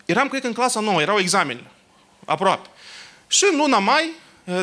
[0.05, 1.71] eram, cred că în clasa nouă, erau examene,
[2.25, 2.69] aproape.
[3.27, 4.11] Și în luna mai,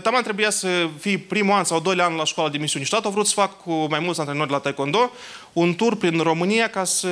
[0.04, 2.86] taman trebuia să fii primul an sau doilea an la școala de misiuni.
[2.86, 5.12] Și tata a vrut să fac cu mai mulți antrenori la taekwondo
[5.54, 7.10] un tur prin România ca să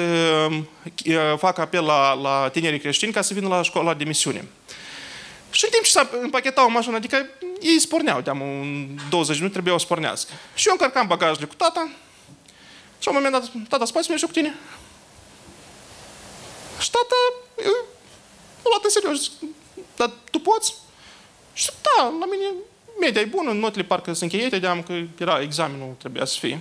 [1.38, 4.48] fac apel la, la tinerii creștini ca să vină la școala de misiune.
[5.52, 7.26] Și în timp ce s-a împachetau mașina, adică
[7.62, 10.32] ei sporneau, de un 20 minute trebuiau să pornească.
[10.54, 11.90] Și eu încărcam bagajele cu tata
[13.00, 14.56] și la un moment dat, tata, spați mergi cu tine?
[16.80, 17.16] Și tata,
[17.66, 17.86] eu,
[18.64, 19.32] m-a luat în serios,
[19.96, 20.74] dar tu poți?
[21.62, 22.46] Și da, la mine
[23.00, 26.60] media e bună, notele parcă sunt încheiate, de că era examenul, trebuia să fie.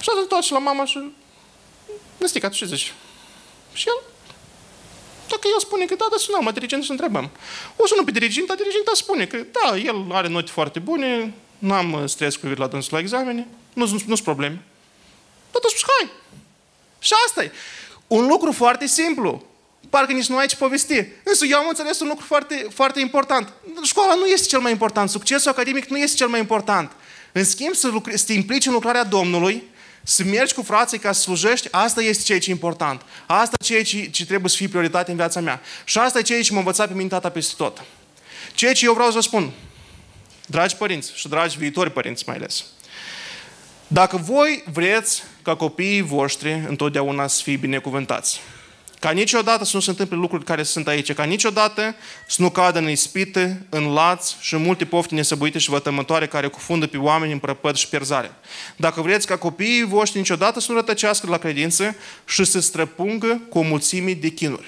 [0.00, 1.12] Și a dat și la mama și
[2.16, 2.92] Năstica, tu ce zici?
[3.72, 4.02] Și el,
[5.28, 7.30] dacă el spune că da, da, sunăm, mă dirigent și întrebăm.
[7.76, 12.06] O sună pe dirigent, dar diriginta spune că da, el are note foarte bune, n-am
[12.06, 14.62] stres cu la dânsul la examene, nu sunt probleme.
[15.52, 16.10] Dar tu spus, hai!
[16.98, 17.52] Și asta e.
[18.06, 19.53] Un lucru foarte simplu
[19.94, 21.04] parcă nici nu ai ce povesti.
[21.22, 23.52] Însă eu am înțeles un lucru foarte, foarte important.
[23.82, 26.92] Școala nu este cel mai important, succesul academic nu este cel mai important.
[27.32, 29.62] În schimb, să, lucre, să te implici în lucrarea Domnului,
[30.02, 33.02] să mergi cu frații ca să slujești, asta este ceea ce e important.
[33.26, 35.60] Asta e ceea ce, ce trebuie să fie prioritate în viața mea.
[35.84, 37.82] Și asta e ceea ce m-a învățat pe mine tata peste tot.
[38.54, 39.52] Ceea ce eu vreau să vă spun,
[40.46, 42.64] dragi părinți și dragi viitori părinți mai ales,
[43.86, 48.40] dacă voi vreți ca copiii voștri întotdeauna să fie binecuvântați,
[49.04, 51.94] ca niciodată să nu se întâmple lucruri care sunt aici, ca niciodată
[52.28, 56.46] să nu cadă în ispite, în laț și în multe pofte nesăbuite și vătămătoare care
[56.46, 58.32] cufundă pe oameni în prăpăd și pierzare.
[58.76, 63.58] Dacă vreți ca copiii voștri niciodată să nu rătăcească la credință și să străpungă cu
[63.58, 64.66] o mulțime de chinuri.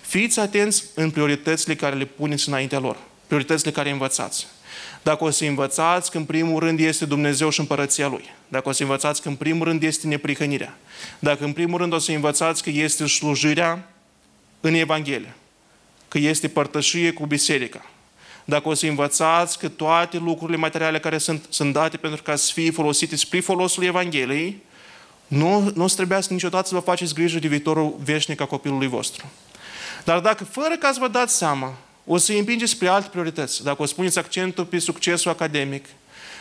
[0.00, 2.96] Fiți atenți în prioritățile care le puneți înaintea lor,
[3.26, 4.46] prioritățile care învățați.
[5.02, 8.24] Dacă o să învățați că în primul rând este Dumnezeu și împărăția Lui.
[8.48, 10.76] Dacă o să învățați că în primul rând este neprihănirea.
[11.18, 13.88] Dacă în primul rând o să învățați că este slujirea
[14.60, 15.34] în Evanghelie.
[16.08, 17.84] Că este părtășie cu biserica.
[18.44, 22.52] Dacă o să învățați că toate lucrurile materiale care sunt, sunt date pentru ca să
[22.52, 24.62] fie folosite spre folosul Evangheliei,
[25.26, 28.86] nu, nu o să trebuiască niciodată să vă faceți grijă de viitorul veșnic a copilului
[28.86, 29.30] vostru.
[30.04, 31.74] Dar dacă fără ca să vă dați seama
[32.06, 33.62] o să îi împingeți spre alte priorități.
[33.62, 35.84] Dacă o să puneți accentul pe succesul academic,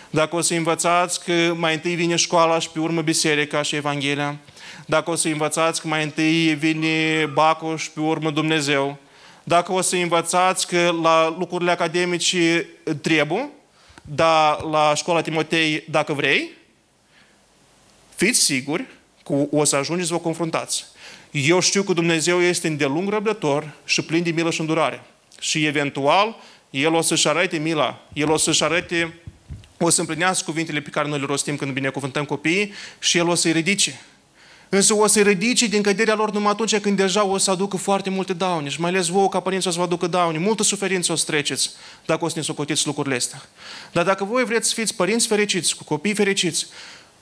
[0.09, 4.37] dacă o să învățați că mai întâi vine școala și pe urmă biserica și Evanghelia,
[4.85, 8.97] dacă o să învățați că mai întâi vine bacul și pe urmă Dumnezeu,
[9.43, 12.69] dacă o să învățați că la lucrurile academice
[13.01, 13.49] trebuie,
[14.01, 16.51] dar la școala Timotei dacă vrei,
[18.15, 18.85] fiți siguri
[19.23, 20.85] că o să ajungeți să vă confruntați.
[21.31, 25.03] Eu știu că Dumnezeu este îndelung răbdător și plin de milă și îndurare
[25.39, 26.35] și eventual
[26.69, 29.13] El o să-și arate mila, El o să-și arate,
[29.79, 33.35] o să împlinească cuvintele pe care noi le rostim când binecuvântăm copiii și El o
[33.35, 34.01] să-i ridice.
[34.69, 38.09] Însă o să-i ridice din căderea lor numai atunci când deja o să aducă foarte
[38.09, 41.11] multe daune și mai ales vouă ca părinți o să vă aducă daune, multă suferință
[41.11, 41.71] o să treceți
[42.05, 43.41] dacă o să ne socotiți lucrurile astea.
[43.91, 46.67] Dar dacă voi vreți să fiți părinți fericiți, cu copii fericiți,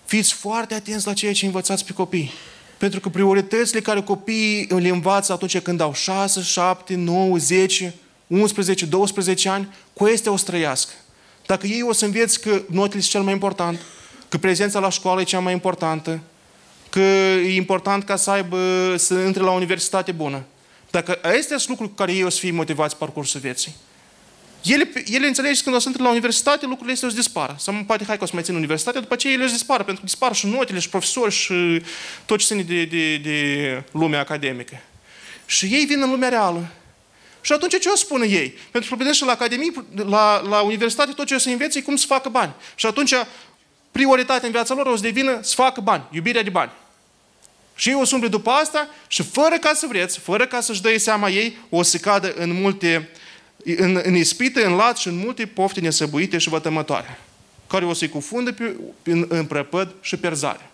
[0.06, 2.32] fiți foarte atenți la ceea ce învățați pe copii.
[2.78, 7.94] Pentru că prioritățile care copiii le învață atunci când au 6, 7, 9, 10,
[8.28, 10.92] 11, 12 ani, cu astea o străiască.
[11.46, 13.80] Dacă ei o să înveți că notele sunt cel mai important,
[14.30, 16.20] că prezența la școală e cea mai importantă,
[16.90, 20.44] că e important ca să aibă, să intre la o universitate bună.
[20.92, 23.76] Dacă astea sunt lucruri cu care ei o să fie motivați parcursul vieții.
[24.64, 27.56] Ele, ele înțelegi când o să intre la universitate, lucrurile astea o să dispară.
[27.60, 29.84] Sau poate hai că o să mai țin universitatea, după aceea ele o să dispară,
[29.84, 31.82] pentru că dispar și notele, și profesori, și
[32.26, 34.82] tot ce ține de, de, de lumea academică.
[35.46, 36.68] Și ei vin în lumea reală.
[37.48, 38.58] Și atunci ce o spune ei?
[38.72, 41.96] Pentru că vedeți la academie, la, la universitate, tot ce o să înveți e cum
[41.96, 42.54] să facă bani.
[42.76, 43.14] Și atunci
[43.92, 46.72] prioritatea în viața lor o să devină să facă bani, iubirea de bani.
[47.76, 50.82] Și ei o să umble după asta și fără ca să vreți, fără ca să-și
[50.82, 53.10] dăie seama ei, o să cadă în multe,
[53.64, 57.20] în, în ispite, în lat și în multe pofte nesăbuite și vătămătoare,
[57.68, 60.70] care o să-i cufundă pe, în, în prăpăd și perzare.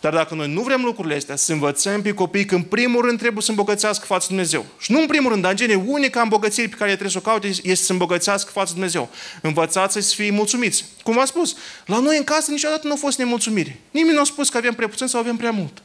[0.00, 3.18] Dar dacă noi nu vrem lucrurile astea, să învățăm pe copii că în primul rând
[3.18, 4.64] trebuie să îmbogățească față Dumnezeu.
[4.78, 7.30] Și nu în primul rând, dar în gene, unica îmbogățire pe care trebuie să o
[7.30, 9.08] caute este să îmbogățească față Dumnezeu.
[9.42, 10.84] Învățați să fie mulțumiți.
[11.02, 11.56] Cum v-am spus,
[11.86, 13.80] la noi în casă niciodată nu a fost nemulțumire.
[13.90, 15.82] Nimeni nu a spus că avem prea puțin sau avem prea mult.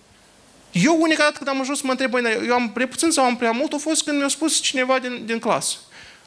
[0.71, 3.25] Eu unica dată când am ajuns să mă întreb, băi, eu am prea puțin sau
[3.25, 5.75] am prea mult, a fost când mi-a spus cineva din, din clasă.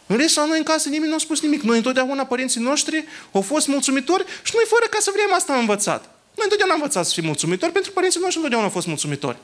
[0.07, 1.63] În rest, la noi în casă nimeni nu a spus nimic.
[1.63, 5.59] Noi întotdeauna părinții noștri au fost mulțumitori și noi fără ca să vrem asta am
[5.59, 6.16] învățat.
[6.37, 9.37] Noi întotdeauna am învățat să fim mulțumitori, pentru că părinții noștri întotdeauna au fost mulțumitori.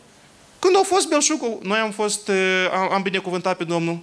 [0.59, 3.98] Când au fost belșug, noi am fost, eh, am, am binecuvântat pe Domnul.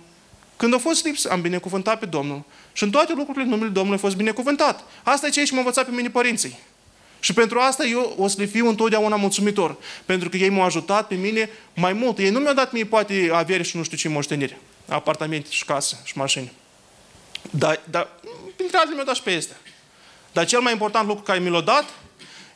[0.57, 2.43] Când au fost lips, am binecuvântat pe Domnul.
[2.73, 4.83] Și în toate lucrurile numele Domnului a fost binecuvântat.
[5.03, 6.59] Asta e ceea ce m-a învățat pe mine părinții.
[7.19, 9.75] Și pentru asta eu o să le fiu întotdeauna mulțumitor.
[10.05, 12.17] Pentru că ei m-au ajutat pe mine mai mult.
[12.17, 14.59] Ei nu mi-au dat mie poate avere și nu știu ce moștenire.
[14.87, 16.51] Apartamente și case și mașini.
[17.51, 18.07] Dar, dar
[18.55, 19.55] printre altele mi-a dat și pe este.
[20.31, 21.85] Dar cel mai important lucru care mi l-a dat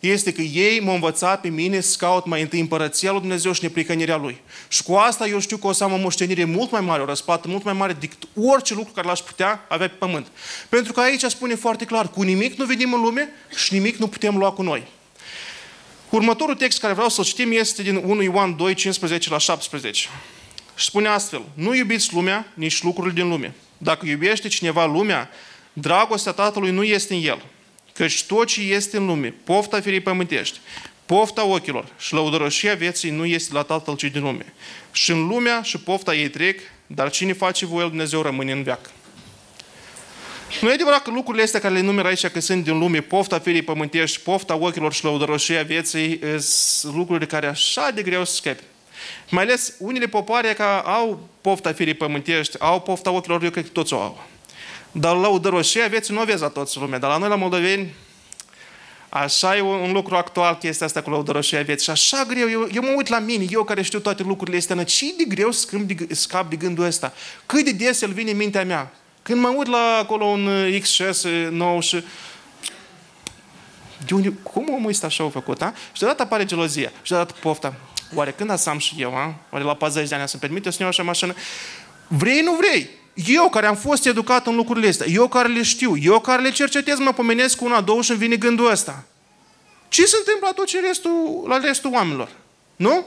[0.10, 3.64] este că ei m-au învățat pe mine să caut mai întâi împărăția lui Dumnezeu și
[3.64, 4.42] neplicănirea Lui.
[4.68, 7.06] Și cu asta eu știu că o să am o moștenire mult mai mare, o
[7.06, 10.28] răsplată mult mai mare decât orice lucru care l-aș putea avea pe pământ.
[10.70, 14.08] Pentru că aici spune foarte clar, cu nimic nu venim în lume și nimic nu
[14.08, 14.88] putem lua cu noi.
[16.10, 20.10] Următorul text care vreau să-l citim este din 1 Ioan 2, 15 la 17.
[20.76, 23.56] Și spune astfel, nu iubiți lumea, nici lucrurile din lume.
[23.78, 25.30] Dacă iubește cineva lumea,
[25.74, 27.42] dragostea Tatălui nu este în el.
[27.94, 30.60] Căci tot ce este în lume, pofta firii pământești,
[31.06, 34.54] pofta ochilor și lăudărășia vieții nu este la Tatăl ci din lume.
[34.92, 38.64] Și în lumea și pofta ei trec, dar cine face voia lui Dumnezeu rămâne în
[38.64, 38.92] veac.
[40.62, 43.40] Nu e adevărat că lucrurile astea care le numer aici că sunt din lume, pofta
[43.40, 48.64] firii pământești, pofta ochilor și lăudărășia vieții, sunt lucruri care așa de greu să scape.
[49.30, 53.70] Mai ales unele popoare care au pofta firii pământești, au pofta ochilor, eu cred că
[53.70, 54.28] toți o au.
[54.96, 57.00] Dar lăudăroșia vieții nu o vezi la toți lumea.
[57.00, 57.94] Dar la noi, la moldoveni,
[59.16, 61.84] Așa e un lucru actual chestia asta cu lăudăroșia vieții.
[61.84, 64.84] Și așa greu, eu, eu mă uit la mine, eu care știu toate lucrurile astea,
[64.84, 67.14] ce de greu scap de, scap de gândul ăsta?
[67.46, 68.94] Cât de des el vine în mintea mea?
[69.22, 72.04] Când mă uit la acolo un XS nou și
[74.06, 75.74] de unde, cum omul ăsta așa a făcut, a?
[75.92, 77.74] Și deodată apare gelozia, și deodată pofta.
[78.16, 79.36] Oare când să am și eu, a?
[79.50, 81.34] Oare la 40 de ani să-mi permite să iau așa mașină?
[82.08, 82.90] Vrei, nu vrei?
[83.14, 86.52] Eu care am fost educat în lucrurile astea, eu care le știu, eu care le
[86.52, 89.04] cercetez, mă pomenesc cu una, două și îmi vine gândul ăsta.
[89.90, 92.30] Ce se întâmplă atunci restul, la restul oamenilor?
[92.76, 93.06] Nu?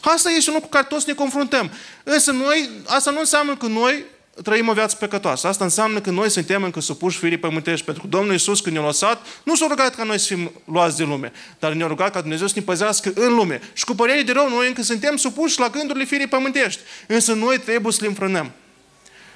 [0.00, 1.70] Asta este un lucru cu care toți ne confruntăm.
[2.04, 4.04] Însă noi, asta nu înseamnă că noi
[4.42, 5.46] trăim o viață păcătoasă.
[5.46, 7.84] Asta înseamnă că noi suntem încă supuși firii pământești.
[7.84, 10.96] Pentru că Domnul Iisus, când ne-a lăsat, nu s-a rugat ca noi să fim luați
[10.96, 13.60] de lume, dar ne-a rugat ca Dumnezeu să ne păzească în lume.
[13.72, 16.80] Și cu părere de rău, noi încă suntem supuși la gândurile firii pământești.
[17.06, 18.52] Însă noi trebuie să le înfrânăm.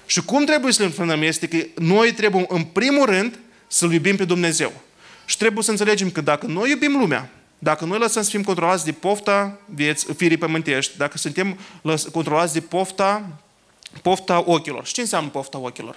[0.06, 4.16] Și cum trebuie să le înfrânăm este că noi trebuie, în primul rând, să-L iubim
[4.16, 4.72] pe Dumnezeu.
[5.24, 8.84] Și trebuie să înțelegem că dacă noi iubim lumea, dacă noi lăsăm să fim controlați
[8.84, 11.58] de pofta vieți, firii pământești, dacă suntem
[12.12, 13.28] controlați de pofta,
[14.02, 14.86] pofta ochilor.
[14.86, 15.96] Și ce înseamnă pofta ochilor?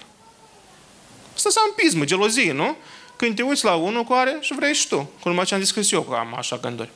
[1.34, 2.76] Asta înseamnă pismă, gelozie, nu?
[3.16, 5.10] Când te uiți la unul cu are și vrei și tu.
[5.20, 6.88] Cum ce am zis eu că am așa gânduri.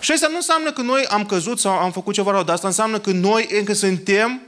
[0.00, 2.66] Și asta nu înseamnă că noi am căzut sau am făcut ceva rău, dar asta
[2.66, 4.40] înseamnă că noi încă suntem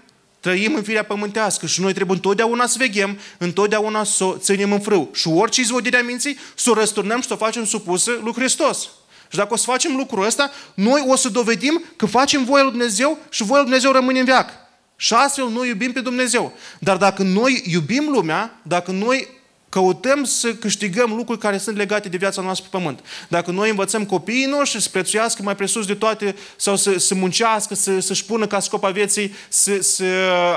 [0.45, 4.81] Trăim în firea pământească și noi trebuie întotdeauna să veghem, întotdeauna să o ținem în
[4.81, 5.11] frâu.
[5.13, 8.89] Și orice izvodire a minții, să o răsturnăm și să o facem supusă lui Hristos.
[9.29, 12.71] Și dacă o să facem lucrul ăsta, noi o să dovedim că facem voia lui
[12.71, 14.51] Dumnezeu și voia lui Dumnezeu rămâne în veac.
[14.97, 16.53] Și astfel noi iubim pe Dumnezeu.
[16.79, 19.29] Dar dacă noi iubim lumea, dacă noi
[19.75, 23.01] căutăm să câștigăm lucruri care sunt legate de viața noastră pe pământ.
[23.29, 27.75] Dacă noi învățăm copiii noștri să prețuiască mai presus de toate sau să, să muncească,
[27.75, 30.05] să, să-și pună ca scop a vieții, să, să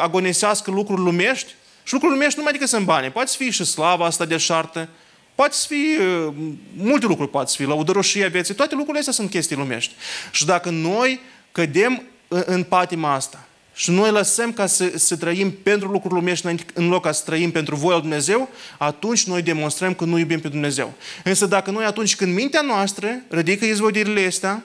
[0.01, 1.53] agonisească lucruri lumești,
[1.83, 3.11] și lucruri lumești nu mai decât sunt bani.
[3.11, 4.89] Poate să fie și slava asta de șartă,
[5.35, 6.33] poate să fie, uh,
[6.75, 9.93] multe lucruri poate să fie, lăudăroșia vieții, toate lucrurile astea sunt chestii lumești.
[10.31, 11.19] Și dacă noi
[11.51, 16.87] cădem în patima asta, și noi lăsăm ca să, să trăim pentru lucruri lumești în
[16.89, 20.47] loc ca să trăim pentru voia lui Dumnezeu, atunci noi demonstrăm că nu iubim pe
[20.47, 20.93] Dumnezeu.
[21.23, 24.63] Însă dacă noi atunci când mintea noastră ridică izvodirile astea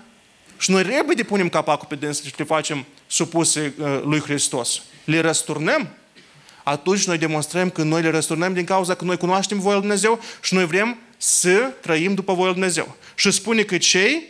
[0.59, 5.20] și noi repede punem capacul pe dânsă și le facem supuse uh, lui Hristos, le
[5.20, 5.88] răsturnăm,
[6.62, 10.20] atunci noi demonstrăm că noi le răsturnăm din cauza că noi cunoaștem voia lui Dumnezeu
[10.42, 12.96] și noi vrem să trăim după voia lui Dumnezeu.
[13.14, 14.22] Și spune că cei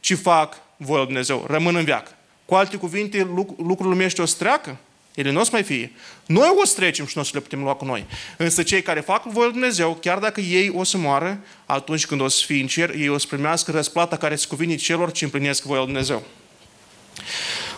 [0.00, 2.17] ce fac voia lui Dumnezeu rămân în viață.
[2.48, 4.76] Cu alte cuvinte, lucrul lumește o să treacă.
[5.14, 5.92] Ele nu o să mai fie.
[6.26, 8.06] Noi o să trecem și nu o să le putem lua cu noi.
[8.36, 12.20] Însă cei care fac voia lui Dumnezeu, chiar dacă ei o să moară, atunci când
[12.20, 15.24] o să fie în cer, ei o să primească răsplata care se cuvine celor ce
[15.24, 16.22] împlinesc voia lui Dumnezeu.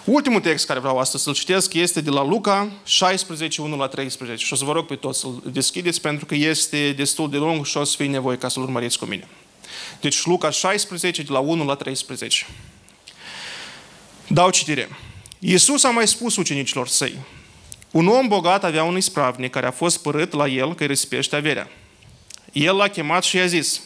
[0.04, 4.44] Ultimul text care vreau astăzi să-l citesc este de la Luca 16, 1 la 13.
[4.44, 7.66] Și o să vă rog pe toți să-l deschideți pentru că este destul de lung
[7.66, 9.28] și o să fie nevoie ca să-l urmăriți cu mine.
[10.00, 12.46] Deci Luca 16, de la 1 la 13.
[14.32, 14.88] Dau citire.
[15.38, 17.18] Iisus a mai spus ucenicilor săi,
[17.90, 21.36] un om bogat avea un ispravnic care a fost părât la el că îi risipește
[21.36, 21.70] averea.
[22.52, 23.80] El l-a chemat și i-a zis,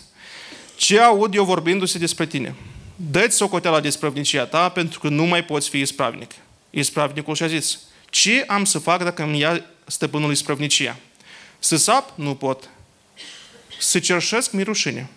[0.77, 2.55] ce aud eu vorbindu-se despre tine?
[2.97, 6.31] Dă-ți socoteala desprăvnicia ta pentru că nu mai poți fi ispravnic.
[6.71, 7.79] Ispravnicul și-a zis,
[8.11, 10.97] ce am să fac dacă îmi ia stăpânul ispravnicia?
[11.59, 12.13] Să sap?
[12.15, 12.69] Nu pot.
[13.79, 14.53] Să cerșesc?
[14.53, 15.09] Mi rușine.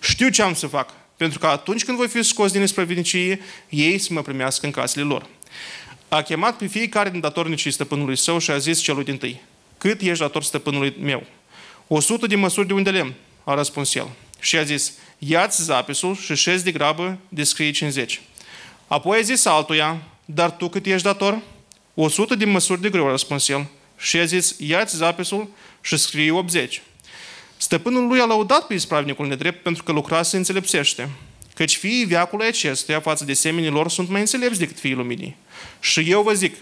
[0.00, 3.98] Știu ce am să fac pentru că atunci când voi fi scos din nesprăvinicie, ei
[3.98, 5.26] să mă primească în casele lor.
[6.08, 9.42] A chemat pe fiecare din datornicii stăpânului său și a zis celui din tâi,
[9.78, 11.26] cât ești dator stăpânului meu?
[11.86, 14.08] O sută de măsuri de unde lemn, a răspuns el.
[14.40, 18.20] Și a zis, ia-ți zapisul și șezi de grabă, descrie 50.
[18.86, 21.42] Apoi a zis altuia, dar tu cât ești dator?
[21.94, 23.66] O sută de măsuri de greu, a răspuns el.
[23.98, 25.48] Și a zis, ia-ți zapisul
[25.80, 26.82] Și scrie 80.
[27.64, 31.08] Stăpânul lui a lăudat pe ispravnicul nedrept pentru că lucra să înțelepțește.
[31.54, 35.36] Căci fiii veacului acestuia față de semenii lor sunt mai înțelepți decât fiii luminii.
[35.80, 36.56] Și eu vă zic,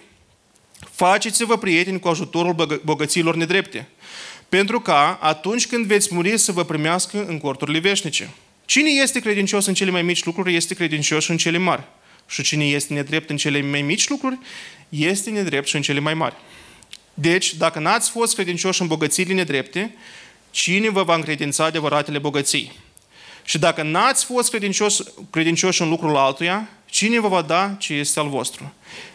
[0.91, 3.89] faceți-vă prieteni cu ajutorul bogăților nedrepte,
[4.49, 8.31] pentru ca atunci când veți muri să vă primească în corturile veșnice.
[8.65, 11.83] Cine este credincios în cele mai mici lucruri, este credincios în cele mari.
[12.27, 14.39] Și cine este nedrept în cele mai mici lucruri,
[14.89, 16.35] este nedrept și în cele mai mari.
[17.15, 19.95] Deci, dacă n-ați fost credincioși în bogățiile nedrepte,
[20.53, 22.73] cine vă va încredința adevăratele bogății?
[23.45, 28.21] Și dacă n-ați fost credincioși, credincioși în lucrul altuia, cine vă va da ce este
[28.21, 28.73] al vostru?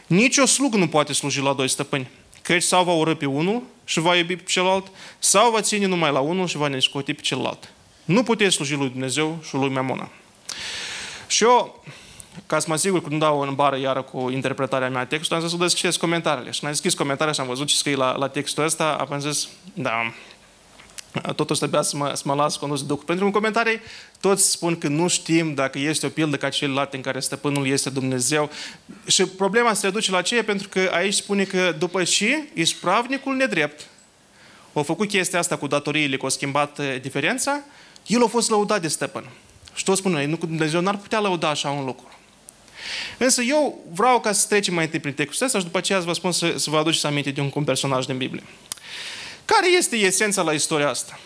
[0.07, 2.09] Nici o slugă nu poate sluji la doi stăpâni,
[2.41, 4.87] căci sau va ură pe unul și va iubi pe celălalt,
[5.19, 7.71] sau va ține numai la unul și va ne pe celălalt.
[8.05, 10.09] Nu puteți sluji lui Dumnezeu și lui Memona.
[11.27, 11.83] Și eu,
[12.45, 15.43] ca să mă asigur că nu dau în bară iară cu interpretarea mea a textului,
[15.43, 16.51] am zis să deschis comentariile.
[16.51, 19.47] Și am deschis comentarii și am văzut ce scrie la, la textul ăsta, am zis,
[19.73, 20.13] da,
[21.35, 23.03] totuși trebuia să mă, să mă las condus de Duhul.
[23.03, 23.79] Pentru că în comentarii
[24.19, 27.89] toți spun că nu știm dacă este o pildă ca celelalte în care stăpânul este
[27.89, 28.49] Dumnezeu.
[29.05, 30.43] Și problema se reduce la ce?
[30.43, 33.87] Pentru că aici spune că după ce ispravnicul nedrept
[34.73, 37.59] a făcut chestia asta cu datoriile, că a schimbat eh, diferența,
[38.07, 39.29] el a fost lăudat de stăpân.
[39.73, 42.07] Și toți spun noi, nu, Dumnezeu n-ar putea lăuda așa un lucru.
[43.17, 46.13] Însă eu vreau ca să trecem mai întâi prin textul ăsta și după aceea vă
[46.13, 48.43] spun să, să vă aduceți aminte de un, un personaj din Biblie.
[49.47, 51.19] Care este esența la istoria asta?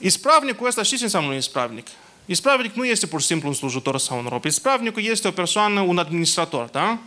[0.00, 1.86] Ispravnicul ăsta, știți ce înseamnă un ispravnic?
[2.26, 4.44] Ispravnic nu este pur și simplu un slujitor sau un rob.
[4.44, 6.98] Ispravnicul este o persoană, un administrator, da?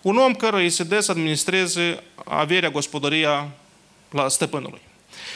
[0.00, 3.48] Un om care îi se dă să administreze averea, gospodăria
[4.10, 4.80] la stăpânului.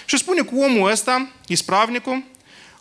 [0.06, 2.22] Și spune că omul ăsta, ispravnicul,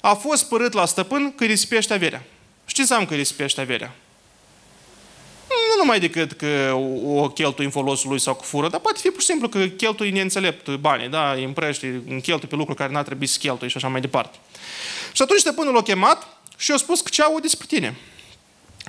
[0.01, 2.23] a fost părât la stăpân că risipește averea.
[2.65, 3.95] Știți am că risipește averea?
[5.69, 6.73] Nu numai decât că
[7.05, 9.65] o cheltui în folosul lui sau cu fură, dar poate fi pur și simplu că
[9.65, 13.77] cheltui neînțelept banii, da, îi împrăște, cheltui pe lucruri care n-ar trebui să cheltui și
[13.77, 14.37] așa mai departe.
[15.11, 16.27] Și atunci stăpânul l-a chemat
[16.57, 17.97] și a spus că ce au despre tine.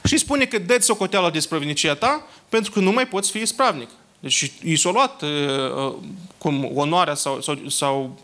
[0.04, 3.88] Și spune că dă-ți socoteala despre vinicia ta, pentru că nu mai poți fi ispravnic.
[4.20, 5.94] Deci i s-a luat uh, uh,
[6.38, 8.18] cum onoarea sau, sau, sau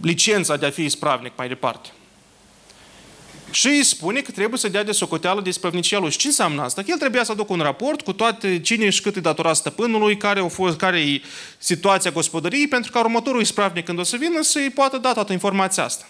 [0.00, 1.88] licența de a fi ispravnic mai departe.
[3.52, 6.10] Și îi spune că trebuie să dea de socoteală de ispravnicia lui.
[6.10, 6.82] Și ce înseamnă asta?
[6.82, 10.16] Că el trebuia să aducă un raport cu toate cine și cât îi datora stăpânului,
[10.16, 11.20] care, au fost, care e
[11.58, 15.84] situația gospodăriei, pentru că următorul ispravnic când o să vină să-i poată da toată informația
[15.84, 16.06] asta.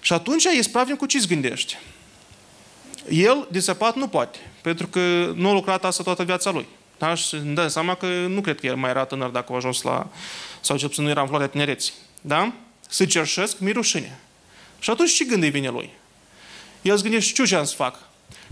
[0.00, 1.80] Și atunci ispravnicul ce îți gândește?
[3.08, 6.66] El, de săpat, nu poate, pentru că nu a lucrat asta toată viața lui.
[6.98, 7.14] Da?
[7.14, 9.82] Și îmi dă seama că nu cred că el mai era tânăr dacă a ajuns
[9.82, 10.06] la...
[10.60, 11.92] sau cel puțin nu era în floarea tinereții.
[12.20, 12.52] Da?
[12.88, 14.18] Să cerșesc, mi rușine.
[14.78, 15.90] Și atunci ce gând îi vine lui?
[16.88, 17.98] El îți gândește, știu ce am să fac.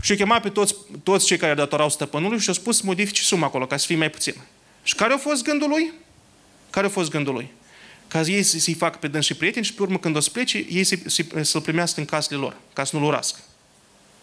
[0.01, 3.23] Și eu chemat pe toți, toți cei care datorau stăpânului și au spus să modifice
[3.23, 4.35] suma acolo, ca să fie mai puțin.
[4.83, 5.93] Și care a fost gândul lui?
[6.71, 7.53] Care a fost gândul lui?
[8.09, 10.67] Ca ei să-i facă pe dâns și prieteni și pe urmă când o să plece,
[10.69, 10.85] ei
[11.45, 13.39] să-l primească în casele lor, ca să nu-l urască.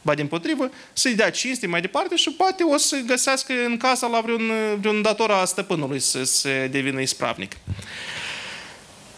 [0.02, 4.08] Ba din potrivă, să-i dea cinste mai departe și poate o să găsească în casa
[4.08, 7.58] la vreun, vreun dator a stăpânului să se devină ispravnic.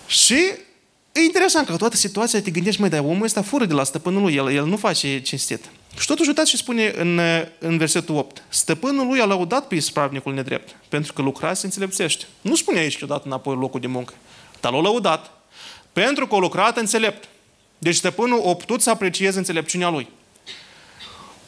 [0.08, 0.52] Și
[1.18, 4.22] E interesant că toată situația te gândești, mai dar omul ăsta fură de la stăpânul
[4.22, 5.66] lui, el, el nu face cinstit.
[5.99, 7.20] Și totuși uitați ce spune în,
[7.59, 8.43] în versetul 8.
[8.49, 12.26] Stăpânul lui a lăudat pe ispravnicul nedrept, pentru că lucra se înțelepțește.
[12.41, 14.13] Nu spune aici că a dat înapoi locul de muncă,
[14.59, 15.32] dar l-a lăudat,
[15.93, 17.28] pentru că a lucrat înțelept.
[17.78, 20.07] Deci stăpânul a putut să aprecieze înțelepciunea lui.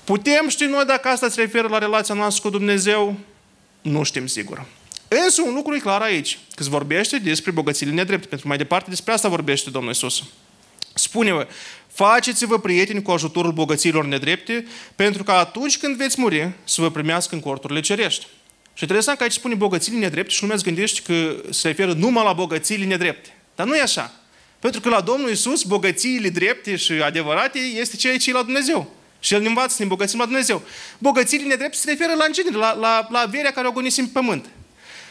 [0.03, 3.15] Putem ști noi dacă asta se referă la relația noastră cu Dumnezeu?
[3.81, 4.65] Nu știm sigur.
[5.07, 8.89] Însă un lucru e clar aici, că se vorbește despre bogățiile nedrepte, pentru mai departe
[8.89, 10.23] despre asta vorbește Domnul Isus.
[10.93, 11.47] Spune-vă,
[11.93, 17.35] faceți-vă prieteni cu ajutorul bogăților nedrepte, pentru că atunci când veți muri, să vă primească
[17.35, 18.27] în corturile cerești.
[18.73, 22.23] Și interesant că aici spune bogățiile nedrepte și lumea îți gândește că se referă numai
[22.23, 23.35] la bogățiile nedrepte.
[23.55, 24.13] Dar nu e așa.
[24.59, 28.91] Pentru că la Domnul Isus bogățiile drepte și adevărate este ceea ce e la Dumnezeu.
[29.19, 30.61] Și El ne învață să ne îmbogățim la Dumnezeu.
[30.97, 34.11] Bogățiile nedrepte se referă la în genere, la, la, la averea care o agonisim pe
[34.13, 34.45] pământ.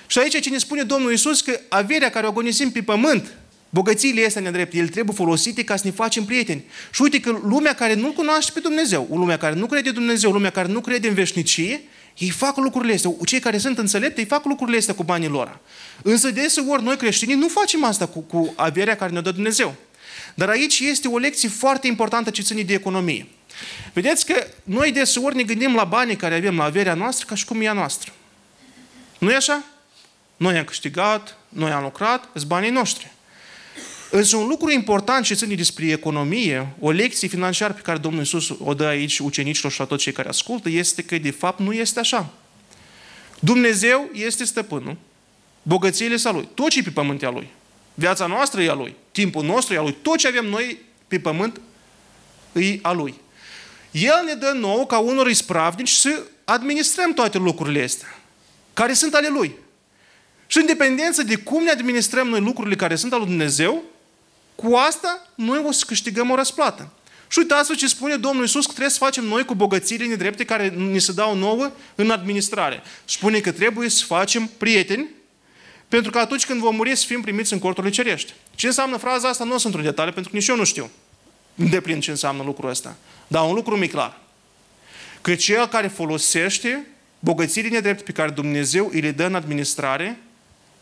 [0.07, 3.37] Și aici ce ne spune Domnul Isus că averea care o agonisim pe pământ,
[3.69, 6.65] bogățiile este nedrepte, el trebuie folosite ca să ne facem prieteni.
[6.93, 9.95] Și uite că lumea care nu cunoaște pe Dumnezeu, o lumea care nu crede în
[9.95, 11.83] Dumnezeu, lumea care nu crede în veșnicie,
[12.19, 13.11] ei fac lucrurile astea.
[13.25, 15.59] Cei care sunt înțelepți, ei fac lucrurile astea cu banii lor.
[16.03, 19.75] Însă deseori noi creștinii nu facem asta cu, cu averea care ne dă Dumnezeu.
[20.35, 23.27] Dar aici este o lecție foarte importantă ce ține de economie.
[23.93, 27.45] Vedeți că noi deseori ne gândim la banii care avem, la averea noastră, ca și
[27.45, 28.13] cum e a noastră.
[29.19, 29.65] nu e așa?
[30.37, 33.13] Noi am câștigat, noi am lucrat, sunt banii noștri.
[34.11, 38.53] Însă un lucru important ce ține despre economie, o lecție financiară pe care Domnul Iisus
[38.59, 41.73] o dă aici ucenicilor și la toți cei care ascultă, este că de fapt nu
[41.73, 42.33] este așa.
[43.41, 44.97] Dumnezeu este stăpânul,
[45.63, 47.49] bogățiile sa Lui, tot ce pe pământea Lui.
[47.95, 48.95] Viața noastră e a Lui.
[49.13, 49.97] Timpul nostru e a Lui.
[50.03, 50.79] Tot ce avem noi
[51.09, 51.61] pe pământ
[52.53, 53.15] e a Lui.
[53.91, 58.19] El ne dă nou ca unor ispravnici să administrăm toate lucrurile astea,
[58.73, 59.55] care sunt ale Lui.
[60.47, 63.83] Și în dependență de cum ne administrăm noi lucrurile care sunt ale Lui Dumnezeu,
[64.55, 66.93] cu asta noi o să câștigăm o răsplată.
[67.29, 70.69] Și uitați-vă ce spune Domnul Iisus că trebuie să facem noi cu bogățiile nedrepte care
[70.69, 72.83] ni se dau nouă în administrare.
[73.05, 75.09] Spune că trebuie să facem prieteni
[75.89, 78.33] pentru că atunci când vom muri să fim primiți în corturile cerești.
[78.55, 79.45] Ce înseamnă fraza asta?
[79.45, 80.91] Nu o să intru în detalii, pentru că nici eu nu știu
[81.55, 82.97] de plin ce înseamnă lucrul ăsta.
[83.27, 84.21] Dar un lucru mi clar.
[85.21, 86.87] Că cel care folosește
[87.19, 90.19] bogățiile nedrepte pe care Dumnezeu îi le dă în administrare,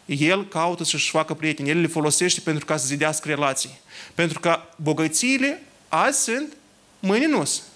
[0.07, 1.69] el caută să-și facă prieteni.
[1.69, 3.81] El le folosește pentru ca să zidească relații.
[4.15, 6.53] Pentru că bogățiile azi sunt,
[6.99, 7.67] mâine nu sunt.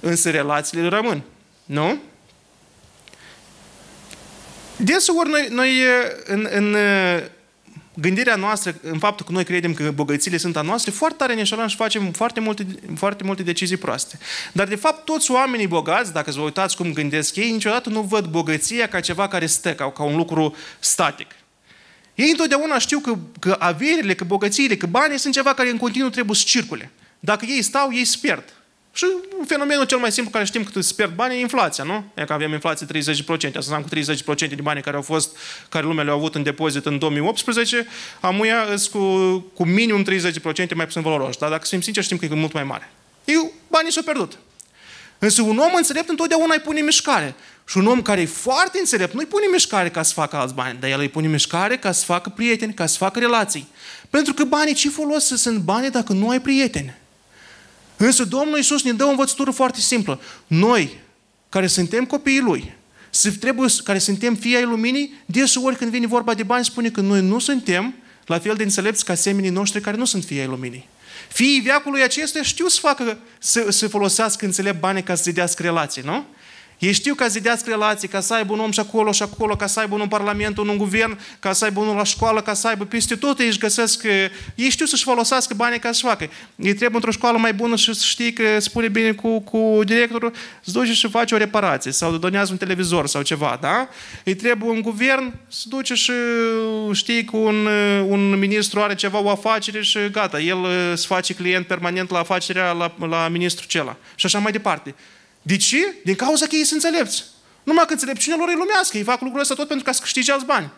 [0.00, 1.22] Însă relațiile rămân.
[1.64, 1.98] Nu?
[4.76, 5.70] Deseori noi, noi
[6.24, 6.76] în, în
[7.94, 11.44] gândirea noastră, în faptul că noi credem că bogățiile sunt a noastre, foarte tare ne
[11.44, 12.66] și facem foarte multe,
[12.96, 14.18] foarte multe decizii proaste.
[14.52, 18.26] Dar, de fapt, toți oamenii bogați, dacă vă uitați cum gândesc ei, niciodată nu văd
[18.26, 21.26] bogăția ca ceva care stă, ca, ca un lucru static.
[22.14, 26.10] Ei întotdeauna știu că, că averile, că bogățiile, că banii sunt ceva care în continuu
[26.10, 26.90] trebuie să circule.
[27.20, 28.44] Dacă ei stau, ei sperd.
[28.94, 29.06] Și
[29.46, 32.04] fenomenul cel mai simplu care știm că se pierd bani e inflația, nu?
[32.14, 32.90] E că avem inflație 30%.
[32.96, 35.36] Asta înseamnă cu 30% din bani care au fost,
[35.68, 37.86] care lumea le-au avut în depozit în 2018,
[38.20, 38.98] amuia cu,
[39.54, 41.38] cu minim 30% mai puțin valoroși.
[41.38, 42.90] Dar dacă suntem sinceri, știm că e mult mai mare.
[43.24, 44.38] Eu, banii s-au pierdut.
[45.24, 47.34] Însă un om înțelept întotdeauna îi pune mișcare.
[47.66, 50.54] Și un om care e foarte înțelept nu îi pune mișcare ca să facă alți
[50.54, 53.68] bani, dar el îi pune mișcare ca să facă prieteni, ca să facă relații.
[54.10, 56.94] Pentru că banii ce folos sunt bani dacă nu ai prieteni?
[57.96, 60.20] Însă Domnul Iisus ne dă o învățătură foarte simplă.
[60.46, 60.96] Noi,
[61.48, 62.74] care suntem copiii Lui,
[63.40, 67.20] trebuie, care suntem fii ai luminii, deseori când vine vorba de bani, spune că noi
[67.20, 67.94] nu suntem
[68.26, 70.88] la fel de înțelepți ca semenii noștri care nu sunt fii ai luminii.
[71.32, 76.02] Fiii veacului acestuia știu să facă, să, să folosească înțelept bani ca să zidească relații,
[76.02, 76.24] nu?
[76.82, 79.66] Ei știu ca zidească relații, ca să aibă un om și acolo și acolo, ca
[79.66, 82.54] să aibă unul în Parlament, unul în guvern, ca să aibă unul la școală, ca
[82.54, 84.02] să aibă peste tot, ei își găsesc,
[84.54, 86.28] ei știu să-și folosească banii ca să facă.
[86.56, 90.32] Ei trebuie într-o școală mai bună și să știi că spune bine cu, cu directorul,
[90.64, 93.88] îți duce și face o reparație sau donează un televizor sau ceva, da?
[94.24, 96.12] Îi trebuie un guvern să duce și
[96.92, 97.66] știi că un,
[98.08, 102.72] un ministru are ceva, o afacere și gata, el se face client permanent la afacerea
[102.72, 103.96] la, la ministrul cela.
[104.14, 104.94] Și așa mai departe.
[105.42, 105.94] De ce?
[106.04, 107.24] Din cauza că ei sunt înțelepți.
[107.62, 108.96] Numai că înțelepciunea lor e lumească.
[108.96, 110.70] Ei fac lucrul ăsta tot pentru ca să câștige alți bani.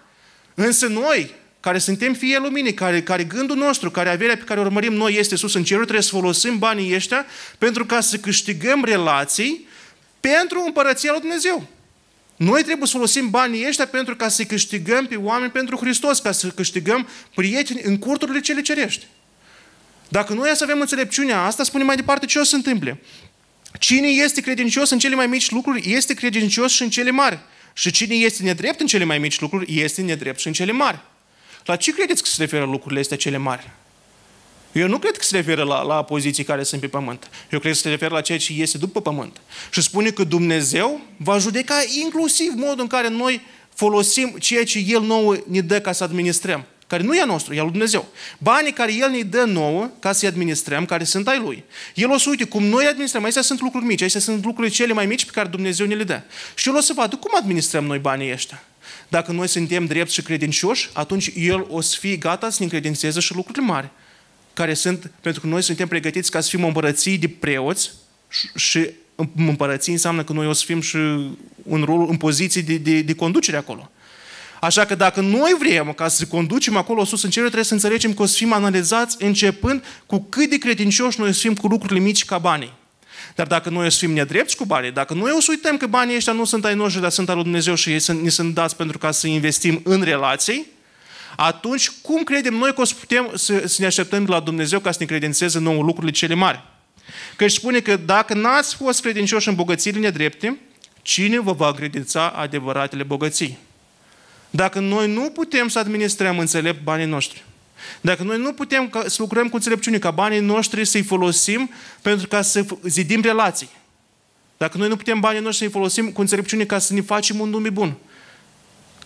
[0.54, 4.62] Însă noi, care suntem fie luminii, care, care gândul nostru, care averea pe care o
[4.62, 7.26] urmărim noi este sus în cerul, trebuie să folosim banii ăștia
[7.58, 9.68] pentru ca să câștigăm relații
[10.20, 11.66] pentru împărăția lui Dumnezeu.
[12.36, 16.32] Noi trebuie să folosim banii ăștia pentru ca să câștigăm pe oameni pentru Hristos, ca
[16.32, 19.06] să câștigăm prieteni în curturile cele cerești.
[20.08, 23.00] Dacă noi să avem înțelepciunea asta, spune mai departe ce o să se întâmple.
[23.85, 27.39] Cine este credincios în cele mai mici lucruri, este credincios și în cele mari.
[27.72, 31.01] Și cine este nedrept în cele mai mici lucruri, este nedrept și în cele mari.
[31.64, 33.70] La ce credeți că se referă lucrurile astea cele mari?
[34.72, 37.30] Eu nu cred că se referă la, la poziții care sunt pe pământ.
[37.51, 39.41] Eu cred că se referă la ceea ce este după pământ.
[39.70, 43.41] Și spune că Dumnezeu va judeca inclusiv modul în care noi
[43.74, 47.55] folosim ceea ce El nouă ne dă ca să administrăm care nu e a nostru,
[47.55, 48.07] e al lui Dumnezeu.
[48.38, 51.64] Banii care El ne dă nouă ca să-i administrăm, care sunt ai Lui.
[51.95, 54.92] El o să uite cum noi administrăm, astea sunt lucruri mici, astea sunt lucrurile cele
[54.92, 56.20] mai mici pe care Dumnezeu ne le dă.
[56.55, 58.62] Și El o să vadă cum administrăm noi banii ăștia.
[59.09, 63.20] Dacă noi suntem drepți și credincioși, atunci El o să fie gata să ne încredințeze
[63.20, 63.88] și lucrurile mari,
[64.53, 67.90] care sunt, pentru că noi suntem pregătiți ca să fim o împărăție de preoți
[68.55, 68.90] și
[69.36, 70.97] împărății înseamnă că noi o să fim și
[71.62, 73.90] un rol în poziții de, de, de conducere acolo.
[74.64, 78.14] Așa că dacă noi vrem ca să conducem acolo sus în cer, trebuie să înțelegem
[78.14, 81.66] că o să fim analizați începând cu cât de credincioși noi o să fim cu
[81.66, 82.72] lucrurile mici ca banii.
[83.34, 85.86] Dar dacă noi o să fim nedrepți cu banii, dacă noi o să uităm că
[85.86, 88.28] banii ăștia nu sunt ai noștri, dar sunt al lui Dumnezeu și ei sunt, ne
[88.28, 90.66] sunt dați pentru ca să investim în relații,
[91.36, 94.78] atunci cum credem noi că o să putem să, să ne așteptăm de la Dumnezeu
[94.78, 96.62] ca să ne credințeze nouă lucrurile cele mari?
[97.36, 100.58] Că își spune că dacă n-ați fost credincioși în bogățiile nedrepte,
[101.02, 103.58] cine vă va credința adevăratele bogății?
[104.57, 107.44] Dacă noi nu putem să administrăm înțelept banii noștri,
[108.00, 111.70] dacă noi nu putem să lucrăm cu înțelepciune, ca banii noștri să-i folosim
[112.02, 113.68] pentru ca să zidim relații,
[114.57, 117.48] dacă noi nu putem banii noștri să-i folosim cu înțelepciune ca să ne facem un
[117.48, 117.96] nume bun,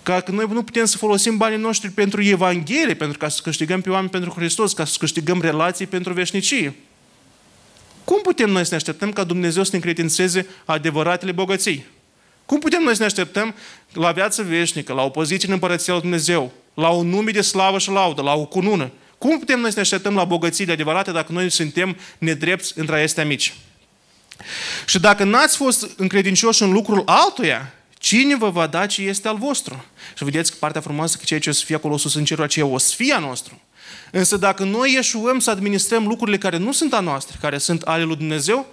[0.03, 3.91] că noi nu putem să folosim banii noștri pentru Evanghelie, pentru ca să câștigăm pe
[3.91, 6.75] oameni pentru Hristos, ca să câștigăm relații pentru veșnicie.
[8.05, 11.87] Cum putem noi să ne așteptăm ca Dumnezeu să ne încredințeze adevăratele bogății?
[12.49, 13.55] Cum putem noi să ne așteptăm
[13.93, 17.91] la viață veșnică, la opoziție în Împărăția lui Dumnezeu, la un nume de slavă și
[17.91, 18.91] laudă, la o cunună.
[19.19, 23.25] Cum putem noi să ne așteptăm la bogățiile adevărate dacă noi suntem nedrepți între acestea
[23.25, 23.55] mici?
[24.87, 29.37] Și dacă n-ați fost încredincioși în lucrul altuia, cine vă va da ce este al
[29.37, 29.85] vostru?
[30.17, 32.45] Și vedeți că partea frumoasă că ceea ce o să fie acolo sus în cerul
[32.45, 33.61] aceea o să fie a nostru.
[34.11, 38.03] Însă dacă noi ieșuăm să administrăm lucrurile care nu sunt a noastre, care sunt ale
[38.03, 38.67] lui Dumnezeu,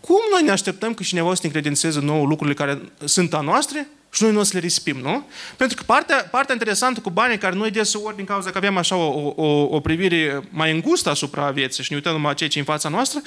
[0.00, 3.88] cum noi ne așteptăm că cineva să ne încredințeze nouă lucrurile care sunt a noastre
[4.12, 5.26] și noi nu o să le rispim, nu?
[5.56, 8.96] Pentru că partea, partea interesantă cu banii care noi deseori, din cauza că avem așa
[8.96, 12.64] o, o, o privire mai îngustă asupra vieții și ne uităm numai ceea ce în
[12.64, 13.20] fața noastră,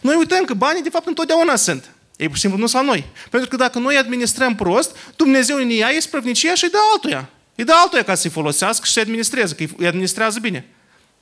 [0.00, 1.90] noi uităm că banii de fapt întotdeauna sunt.
[2.16, 3.04] Ei, pur și simplu, nu sunt la noi.
[3.30, 7.30] Pentru că dacă noi administrăm prost, Dumnezeu ne ia isprăvnicia și îi dă altuia.
[7.54, 10.66] Îi dă altuia ca să-i folosească și să-i administreze, că îi administrează bine.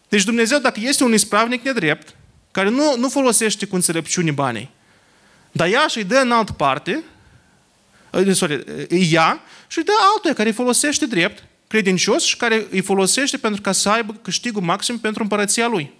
[0.09, 2.14] Deci Dumnezeu, dacă este un ispravnic nedrept,
[2.50, 4.70] care nu, nu folosește cu înțelepciune banii,
[5.57, 7.02] dar ea și îi dă în altă parte,
[8.32, 12.80] sorry, îi ia și îi dă altuia care îi folosește drept, credincios și care îi
[12.80, 15.92] folosește pentru ca să aibă câștigul maxim pentru împărăția lui.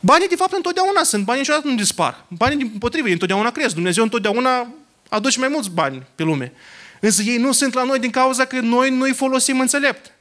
[0.00, 1.24] Banii, de fapt, întotdeauna sunt.
[1.24, 2.24] Banii niciodată nu dispar.
[2.28, 3.74] Banii, din potrivă, întotdeauna cresc.
[3.74, 4.74] Dumnezeu întotdeauna
[5.08, 6.52] aduce mai mulți bani pe lume.
[7.00, 10.12] Însă ei nu sunt la noi din cauza că noi nu-i folosim înțelept.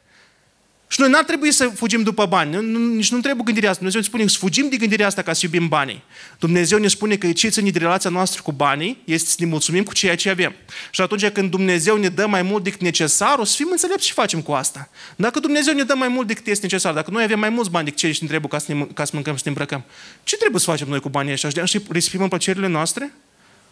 [0.88, 2.52] Și noi n-ar trebui să fugim după bani.
[2.52, 3.82] Nu, nici nu trebuie gândirea asta.
[3.82, 6.04] Dumnezeu ne spune să fugim de gândirea asta ca să iubim banii.
[6.40, 9.84] Dumnezeu ne spune că ce ține de relația noastră cu banii este să ne mulțumim
[9.84, 10.56] cu ceea ce avem.
[10.92, 14.14] Și atunci când Dumnezeu ne dă mai mult decât necesar, o să fim înțelepți și
[14.14, 14.90] facem cu asta.
[15.16, 17.86] Dacă Dumnezeu ne dă mai mult decât este necesar, dacă noi avem mai mulți bani
[17.86, 19.84] decât ce ne trebuie ca să, ne, ca să mâncăm și să ne îmbrăcăm,
[20.24, 21.66] ce trebuie să facem noi cu banii ăștia?
[21.66, 23.14] Și risipim plăcerile noastre?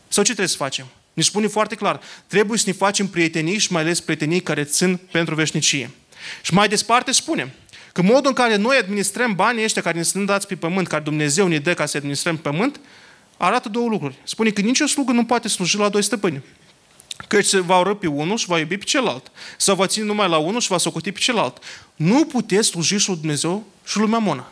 [0.07, 0.85] Sau ce trebuie să facem?
[1.13, 4.99] Ne spune foarte clar, trebuie să ne facem prietenii și mai ales prietenii care țin
[5.11, 5.89] pentru veșnicie.
[6.41, 7.51] Și mai departe spunem
[7.91, 11.03] că modul în care noi administrăm banii ăștia care ne sunt dați pe pământ, care
[11.03, 12.79] Dumnezeu ne dă ca să administrăm pământ,
[13.37, 14.15] arată două lucruri.
[14.23, 16.41] Spune că nicio slugă nu poate sluji la doi stăpâni.
[17.27, 19.31] Căci se va urâ pe unul și va iubi pe celălalt.
[19.57, 21.57] Sau va ține numai la unul și va socoti pe celălalt.
[21.95, 24.51] Nu puteți sluji și lui Dumnezeu și lui Mamona.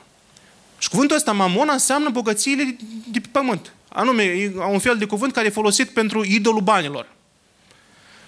[0.78, 2.78] Și cuvântul ăsta, Mamona, înseamnă bogățiile
[3.12, 3.74] de pe pământ.
[3.88, 7.08] Anume, e un fel de cuvânt care e folosit pentru idolul banilor.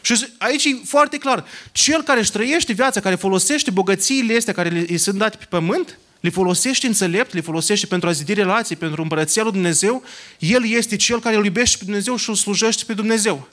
[0.03, 1.45] Și aici e foarte clar.
[1.71, 5.97] Cel care își trăiește viața, care folosește bogățiile astea care îi sunt date pe pământ,
[6.19, 10.03] le folosește înțelept, le folosește pentru a zidi relații, pentru împărăția lui Dumnezeu,
[10.39, 13.47] el este cel care îl iubește pe Dumnezeu și îl slujește pe Dumnezeu.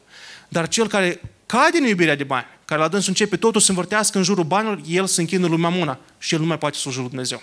[0.48, 4.18] Dar cel care cade în iubirea de bani, care la dânsul începe totul să învârtească
[4.18, 7.08] în jurul banilor, el se închină lui Mamuna și el nu mai poate sluji lui
[7.08, 7.42] Dumnezeu.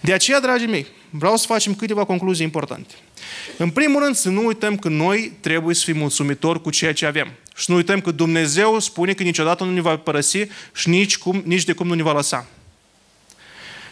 [0.00, 2.94] De aceea, dragii mei, vreau să facem câteva concluzii importante.
[3.56, 7.06] În primul rând, să nu uităm că noi trebuie să fim mulțumitori cu ceea ce
[7.06, 7.32] avem.
[7.56, 11.42] Și nu uităm că Dumnezeu spune că niciodată nu ne va părăsi și nici, cum,
[11.44, 12.46] nici de cum nu ne va lăsa.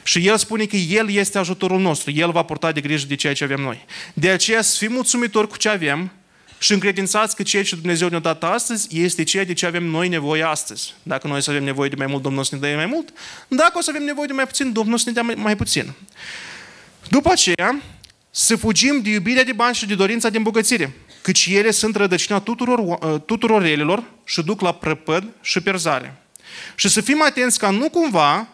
[0.02, 2.10] Și El spune că El este ajutorul nostru.
[2.10, 3.84] El va purta de grijă de ceea ce avem noi.
[4.14, 6.12] De aceea să fim mulțumitori cu ce avem
[6.58, 10.08] și încredințați că ceea ce Dumnezeu ne-a dat astăzi este ceea de ce avem noi
[10.08, 10.94] nevoie astăzi.
[11.02, 13.12] Dacă noi să avem nevoie de mai mult, Domnul să ne dea mai mult.
[13.48, 15.92] Dacă o să avem nevoie de mai puțin, Domnul să ne dea mai, mai puțin.
[17.08, 17.82] După aceea,
[18.30, 20.92] să fugim de iubirea de bani și de dorința de îmbogățire,
[21.24, 26.16] căci ele sunt rădăcina tuturor, uh, tuturor relelor și duc la prăpăd și pierzare.
[26.74, 28.48] Și să fim atenți ca nu cumva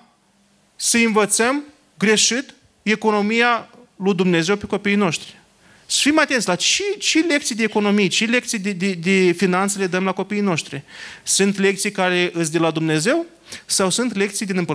[0.76, 1.62] să învățăm
[1.98, 5.38] greșit economia lui Dumnezeu pe copiii noștri.
[5.86, 9.78] Să fim atenți la ce, ce lecții de economie, ce lecții de, de, de finanțe
[9.78, 10.82] le dăm la copiii noștri.
[11.22, 13.26] Sunt lecții care îți de la Dumnezeu
[13.66, 14.66] sau sunt lecții din,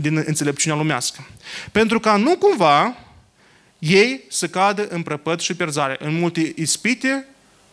[0.00, 1.26] din înțelepciunea lumească.
[1.72, 2.96] Pentru ca nu cumva
[3.78, 7.26] ei să cadă în prăpăd și pierzare, în multe ispite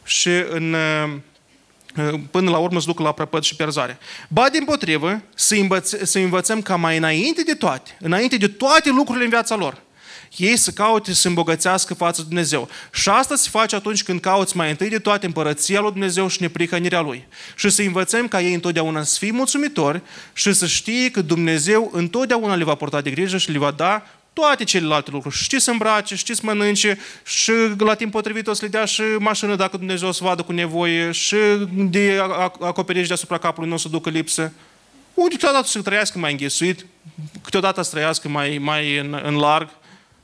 [0.04, 3.98] și în, uh, până la urmă să ducă la prăpăd și pierzare.
[4.28, 8.90] Ba din potrivă, să, învăț, să învățăm ca mai înainte de toate, înainte de toate
[8.90, 9.82] lucrurile în viața lor,
[10.38, 12.70] ei să caute să se îmbogățească față de Dumnezeu.
[12.92, 16.42] Și asta se face atunci când cauți mai întâi de toate împărăția lui Dumnezeu și
[16.42, 17.28] neprihănirea Lui.
[17.56, 20.02] Și să învățăm ca ei întotdeauna să fie mulțumitori
[20.34, 24.06] și să știe că Dumnezeu întotdeauna le va porta de grijă și le va da
[24.34, 25.36] toate celelalte lucruri.
[25.36, 29.02] Știți să îmbrace, știți să mănânce și la timp potrivit o să le dea și
[29.20, 31.36] mașină dacă Dumnezeu o să vadă cu nevoie și
[31.74, 32.20] de
[32.60, 34.52] acoperiș deasupra capului nu o să ducă lipsă.
[35.14, 36.86] Unde câteodată să trăiască mai înghesuit,
[37.42, 39.70] câteodată să trăiască mai, mai în, în larg.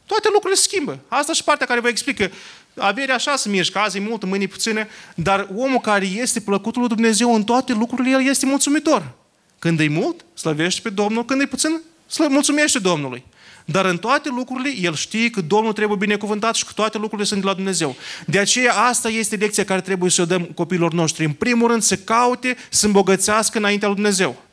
[0.06, 1.00] Toate lucrurile se schimbă.
[1.08, 2.32] Asta și partea care vă explică.
[2.78, 6.90] Averea așa se mișcă, azi e mult, mâine puține, dar omul care este plăcutul lui
[6.90, 9.12] Dumnezeu în toate lucrurile, el este mulțumitor.
[9.60, 11.82] Când e mult, slăvește pe Domnul, când e puțin,
[12.18, 13.24] mulțumește Domnului.
[13.72, 17.42] Dar în toate lucrurile, el știe că Domnul trebuie binecuvântat și că toate lucrurile sunt
[17.42, 17.96] de la Dumnezeu.
[18.26, 21.26] De aceea, asta este lecția care trebuie să o dăm copiilor noștri.
[21.26, 24.44] În primul rând, să caute, să îmbogățească înaintea lui Dumnezeu.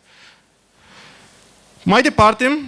[1.82, 2.60] Mai departe,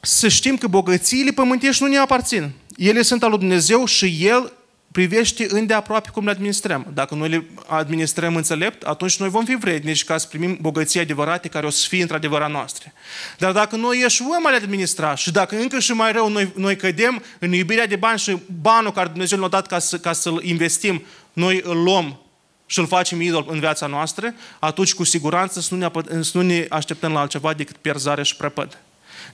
[0.00, 2.50] să știm că bogățiile pământești nu ne aparțin.
[2.76, 4.52] Ele sunt al lui Dumnezeu și El
[4.94, 6.86] privește îndeaproape cum le administrăm.
[6.92, 11.48] Dacă noi le administrăm înțelept, atunci noi vom fi vrednici ca să primim bogății adevărate
[11.48, 12.92] care o să fie într-adevăr a noastre.
[13.38, 16.76] Dar dacă noi eșuăm a le administra și dacă încă și mai rău noi, noi
[16.76, 20.40] cădem în iubirea de bani și banul care Dumnezeu ne-a dat ca, să, ca să-l
[20.42, 22.20] investim, noi îl luăm
[22.66, 26.42] și îl facem idol în viața noastră, atunci cu siguranță să nu ne, să nu
[26.42, 28.78] ne așteptăm la altceva decât pierzare și prăpăd.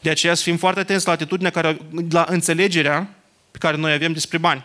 [0.00, 1.78] De aceea să fim foarte atenți la atitudinea, care,
[2.10, 3.08] la înțelegerea
[3.50, 4.64] pe care noi avem despre bani.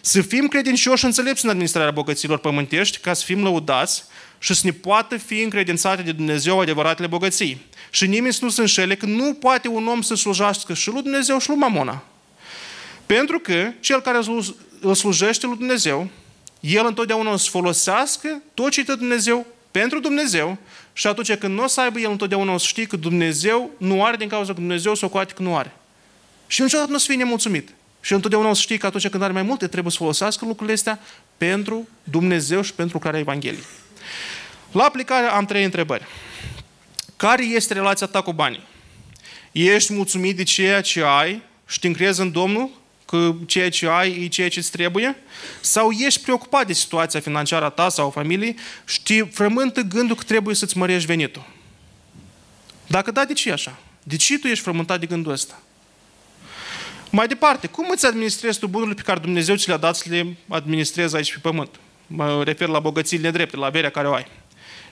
[0.00, 4.04] Să fim credincioși înțelepți în administrarea bogăților pământești, ca să fim lăudați
[4.38, 7.66] și să ne poată fi încredințate de Dumnezeu adevăratele bogății.
[7.90, 11.02] Și nimeni să nu se înșele că nu poate un om să slujească și lui
[11.02, 12.04] Dumnezeu și lui Mamona.
[13.06, 14.18] Pentru că cel care
[14.80, 16.08] îl slujește lui Dumnezeu,
[16.60, 20.58] el întotdeauna o să folosească tot ce de Dumnezeu pentru Dumnezeu
[20.92, 24.04] și atunci când nu o să aibă el întotdeauna o să știe că Dumnezeu nu
[24.04, 25.72] are din cauza că Dumnezeu o coate că nu are.
[26.46, 27.68] Și niciodată nu o să fie nemulțumit.
[28.04, 30.74] Și întotdeauna o să știi că atunci când are mai multe, trebuie să folosească lucrurile
[30.74, 30.98] astea
[31.36, 33.64] pentru Dumnezeu și pentru lucrarea Evangheliei.
[34.72, 36.04] La aplicare am trei întrebări.
[37.16, 38.66] Care este relația ta cu banii?
[39.52, 42.70] Ești mulțumit de ceea ce ai și te încrezi în Domnul
[43.04, 45.16] că ceea ce ai e ceea ce îți trebuie?
[45.60, 50.16] Sau ești preocupat de situația financiară a ta sau a familiei și te frământă gândul
[50.16, 51.46] că trebuie să-ți mărești venitul?
[52.86, 53.78] Dacă da, de ce e așa?
[54.02, 55.58] De ce tu ești frământat de gândul ăsta?
[57.14, 60.36] Mai departe, cum îți administrezi tu bunurile pe care Dumnezeu ți le-a dat să le
[60.48, 61.70] administrezi aici pe pământ?
[62.06, 64.26] Mă refer la bogățiile nedrepte, la averea care o ai.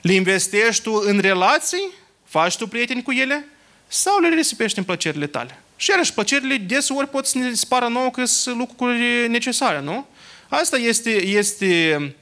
[0.01, 1.91] Le investești tu în relații?
[2.25, 3.45] Faci tu prieteni cu ele?
[3.87, 5.59] Sau le risipești în plăcerile tale?
[5.75, 10.07] Și iarăși, plăcerile deseori pot să ne spară nouă că sunt lucruri necesare, nu?
[10.49, 12.15] Asta este, este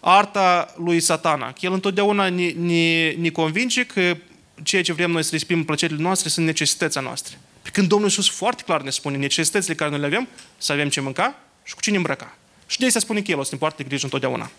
[0.00, 1.52] arta lui satana.
[1.60, 4.16] El întotdeauna ne, ne, ne convinge că
[4.62, 7.38] ceea ce vrem noi să respim plăcerile noastre sunt necesitățile noastre.
[7.72, 10.88] Pe când Domnul Iisus foarte clar ne spune necesitățile care noi le avem, să avem
[10.88, 12.36] ce mânca și cu cine îmbrăca.
[12.66, 14.50] Și de asta spune că El o să ne poartă grijă întotdeauna.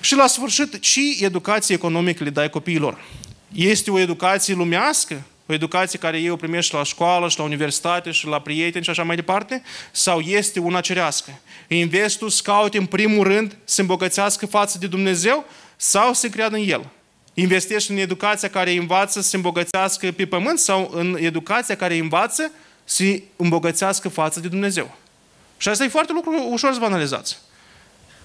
[0.00, 3.04] Și la sfârșit, ce educație economică le dai copiilor?
[3.52, 5.22] Este o educație lumească?
[5.46, 8.90] O educație care ei o primești la școală și la universitate și la prieteni și
[8.90, 9.62] așa mai departe?
[9.90, 11.40] Sau este una cerească?
[11.68, 15.44] Investul să caute în primul rând să îmbogățească față de Dumnezeu
[15.76, 16.86] sau să creadă în El?
[17.34, 22.50] Investești în educația care învață să se îmbogățească pe pământ sau în educația care învață
[22.84, 24.96] să se îmbogățească față de Dumnezeu.
[25.56, 27.38] Și asta e foarte lucru ușor să vă analizați.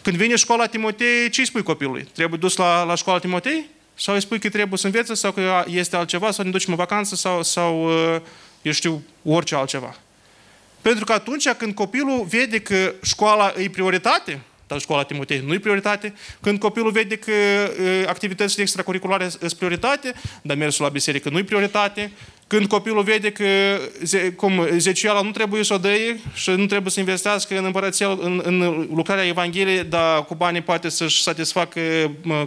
[0.01, 2.07] Când vine școala Timotei, ce îi spui copilului?
[2.13, 3.69] Trebuie dus la, la școala Timotei?
[3.93, 6.77] Sau îi spui că trebuie să învețe sau că este altceva sau ne ducem în
[6.77, 8.21] vacanță sau, sau uh,
[8.61, 9.95] eu știu, orice altceva.
[10.81, 15.59] Pentru că atunci când copilul vede că școala e prioritate, dar școala Timotei nu e
[15.59, 16.13] prioritate.
[16.41, 17.31] Când copilul vede că
[18.07, 22.11] activitățile extracurriculare sunt prioritate, dar mersul la biserică nu e prioritate.
[22.47, 23.45] Când copilul vede că
[24.35, 28.41] cum, zeciala nu trebuie să o dăie și nu trebuie să investească în împărăția, în,
[28.43, 31.81] în lucrarea Evangheliei, dar cu banii poate să-și satisfacă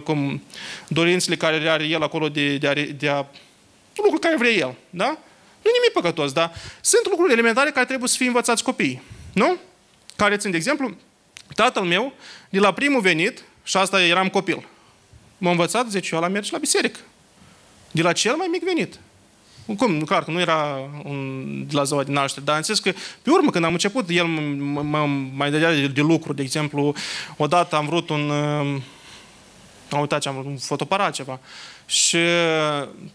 [0.03, 0.43] cum,
[0.87, 3.25] dorințele care le are el acolo de, de, a, de a
[3.95, 4.75] lucruri care vrea el.
[4.89, 5.17] Da?
[5.61, 6.51] Nu nimic păcătos, dar
[6.81, 9.01] sunt lucruri elementare care trebuie să fie învățați copiii.
[9.33, 9.57] Nu?
[10.15, 10.95] Care țin, de exemplu,
[11.55, 12.13] Tatăl meu,
[12.49, 14.67] de la primul venit, și asta eram copil,
[15.37, 16.99] m-a învățat, zice, eu la merge la biserică.
[17.91, 18.99] De la cel mai mic venit.
[19.77, 20.01] Cum?
[20.01, 22.91] Clar că nu era un, de la ziua de naștere, dar am zis că
[23.21, 26.93] pe urmă când am început, el mă mai dădea de, de lucru, de exemplu,
[27.37, 28.81] odată am vrut un, uh,
[29.89, 31.39] am uitat ce am vrut, un fotoparat ceva.
[31.85, 32.17] Și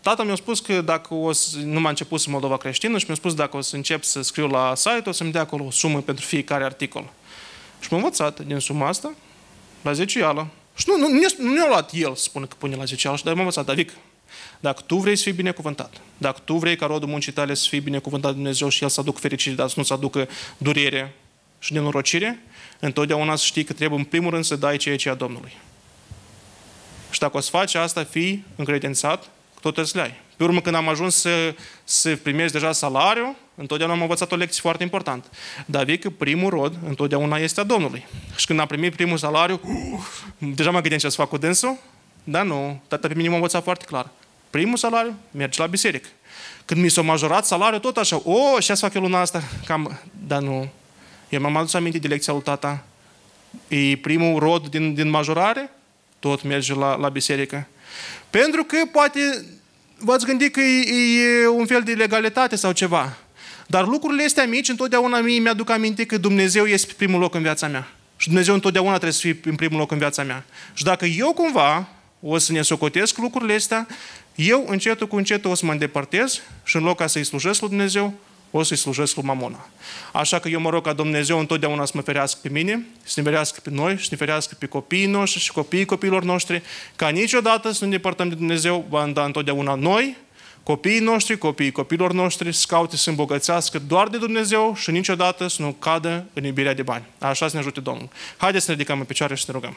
[0.00, 3.14] tatăl mi-a spus că dacă o să, nu m-a început să Moldova creștină și mi-a
[3.14, 6.00] spus dacă o să încep să scriu la site, o să-mi dea acolo o sumă
[6.00, 7.12] pentru fiecare articol.
[7.84, 9.14] Și m-a învățat din suma asta
[9.82, 10.46] la 10 ială.
[10.74, 11.08] Și nu, nu,
[11.38, 13.96] nu ne-a luat el să spună că pune la 10 ială, dar m-a învățat, David,
[14.60, 17.80] dacă tu vrei să fii binecuvântat, dacă tu vrei ca rodul muncii tale să fie
[17.80, 20.28] binecuvântat de Dumnezeu și El să aducă fericire, dar să nu să aducă
[20.58, 21.14] durere
[21.58, 22.42] și nenorocire,
[22.80, 25.52] întotdeauna să știi că trebuie în primul rând să dai ceea ce a Domnului.
[27.10, 29.30] Și dacă o să faci asta, fii încredințat,
[29.60, 30.14] tot îți le ai.
[30.36, 31.54] Pe urmă, când am ajuns să,
[31.84, 35.28] să primesc deja salariu, întotdeauna am învățat o lecție foarte importantă.
[35.66, 38.06] Dar vei că primul rod întotdeauna este a Domnului.
[38.36, 40.00] Și când am primit primul salariu, uh,
[40.38, 41.76] deja mă gândeam ce să fac cu dânsul,
[42.24, 44.08] dar nu, tata pe mine m-a învățat foarte clar.
[44.50, 46.08] Primul salariu, mergi la biserică.
[46.64, 49.42] Când mi s-a majorat salariul, tot așa, o, oh, și să fac eu luna asta,
[49.66, 50.68] cam, dar nu.
[51.28, 52.84] Eu m-am adus aminte de lecția lui tata.
[53.68, 55.70] E primul rod din, din majorare,
[56.18, 57.66] tot merge la, la biserică.
[58.30, 59.44] Pentru că poate
[59.98, 63.16] v-ați gândit că e, e un fel de legalitate sau ceva.
[63.74, 67.42] Dar lucrurile astea mici, întotdeauna mie mi-aduc aminte că Dumnezeu este pe primul loc în
[67.42, 67.88] viața mea.
[68.16, 70.44] Și Dumnezeu întotdeauna trebuie să fie în primul loc în viața mea.
[70.74, 71.88] Și dacă eu cumva
[72.20, 73.86] o să ne socotesc lucrurile astea,
[74.34, 77.68] eu încetul cu încetul o să mă îndepărtez și în loc ca să-i slujesc lui
[77.68, 78.14] Dumnezeu,
[78.50, 79.68] o să-i slujesc lui mamona.
[80.12, 83.22] Așa că eu mă rog ca Dumnezeu întotdeauna să mă ferească pe mine, să ne
[83.22, 86.62] ferească pe noi, să ne ferească pe copiii noștri și copiii copiilor noștri,
[86.96, 90.16] ca niciodată să nu ne depărtăm de Dumnezeu, va da întotdeauna noi,
[90.64, 95.62] copiii noștri, copiii copiilor noștri, să caute să îmbogățească doar de Dumnezeu și niciodată să
[95.62, 97.04] nu cadă în iubirea de bani.
[97.18, 98.08] Așa să ne ajute Domnul.
[98.36, 99.76] Haideți să ne ridicăm în picioare și să ne rugăm.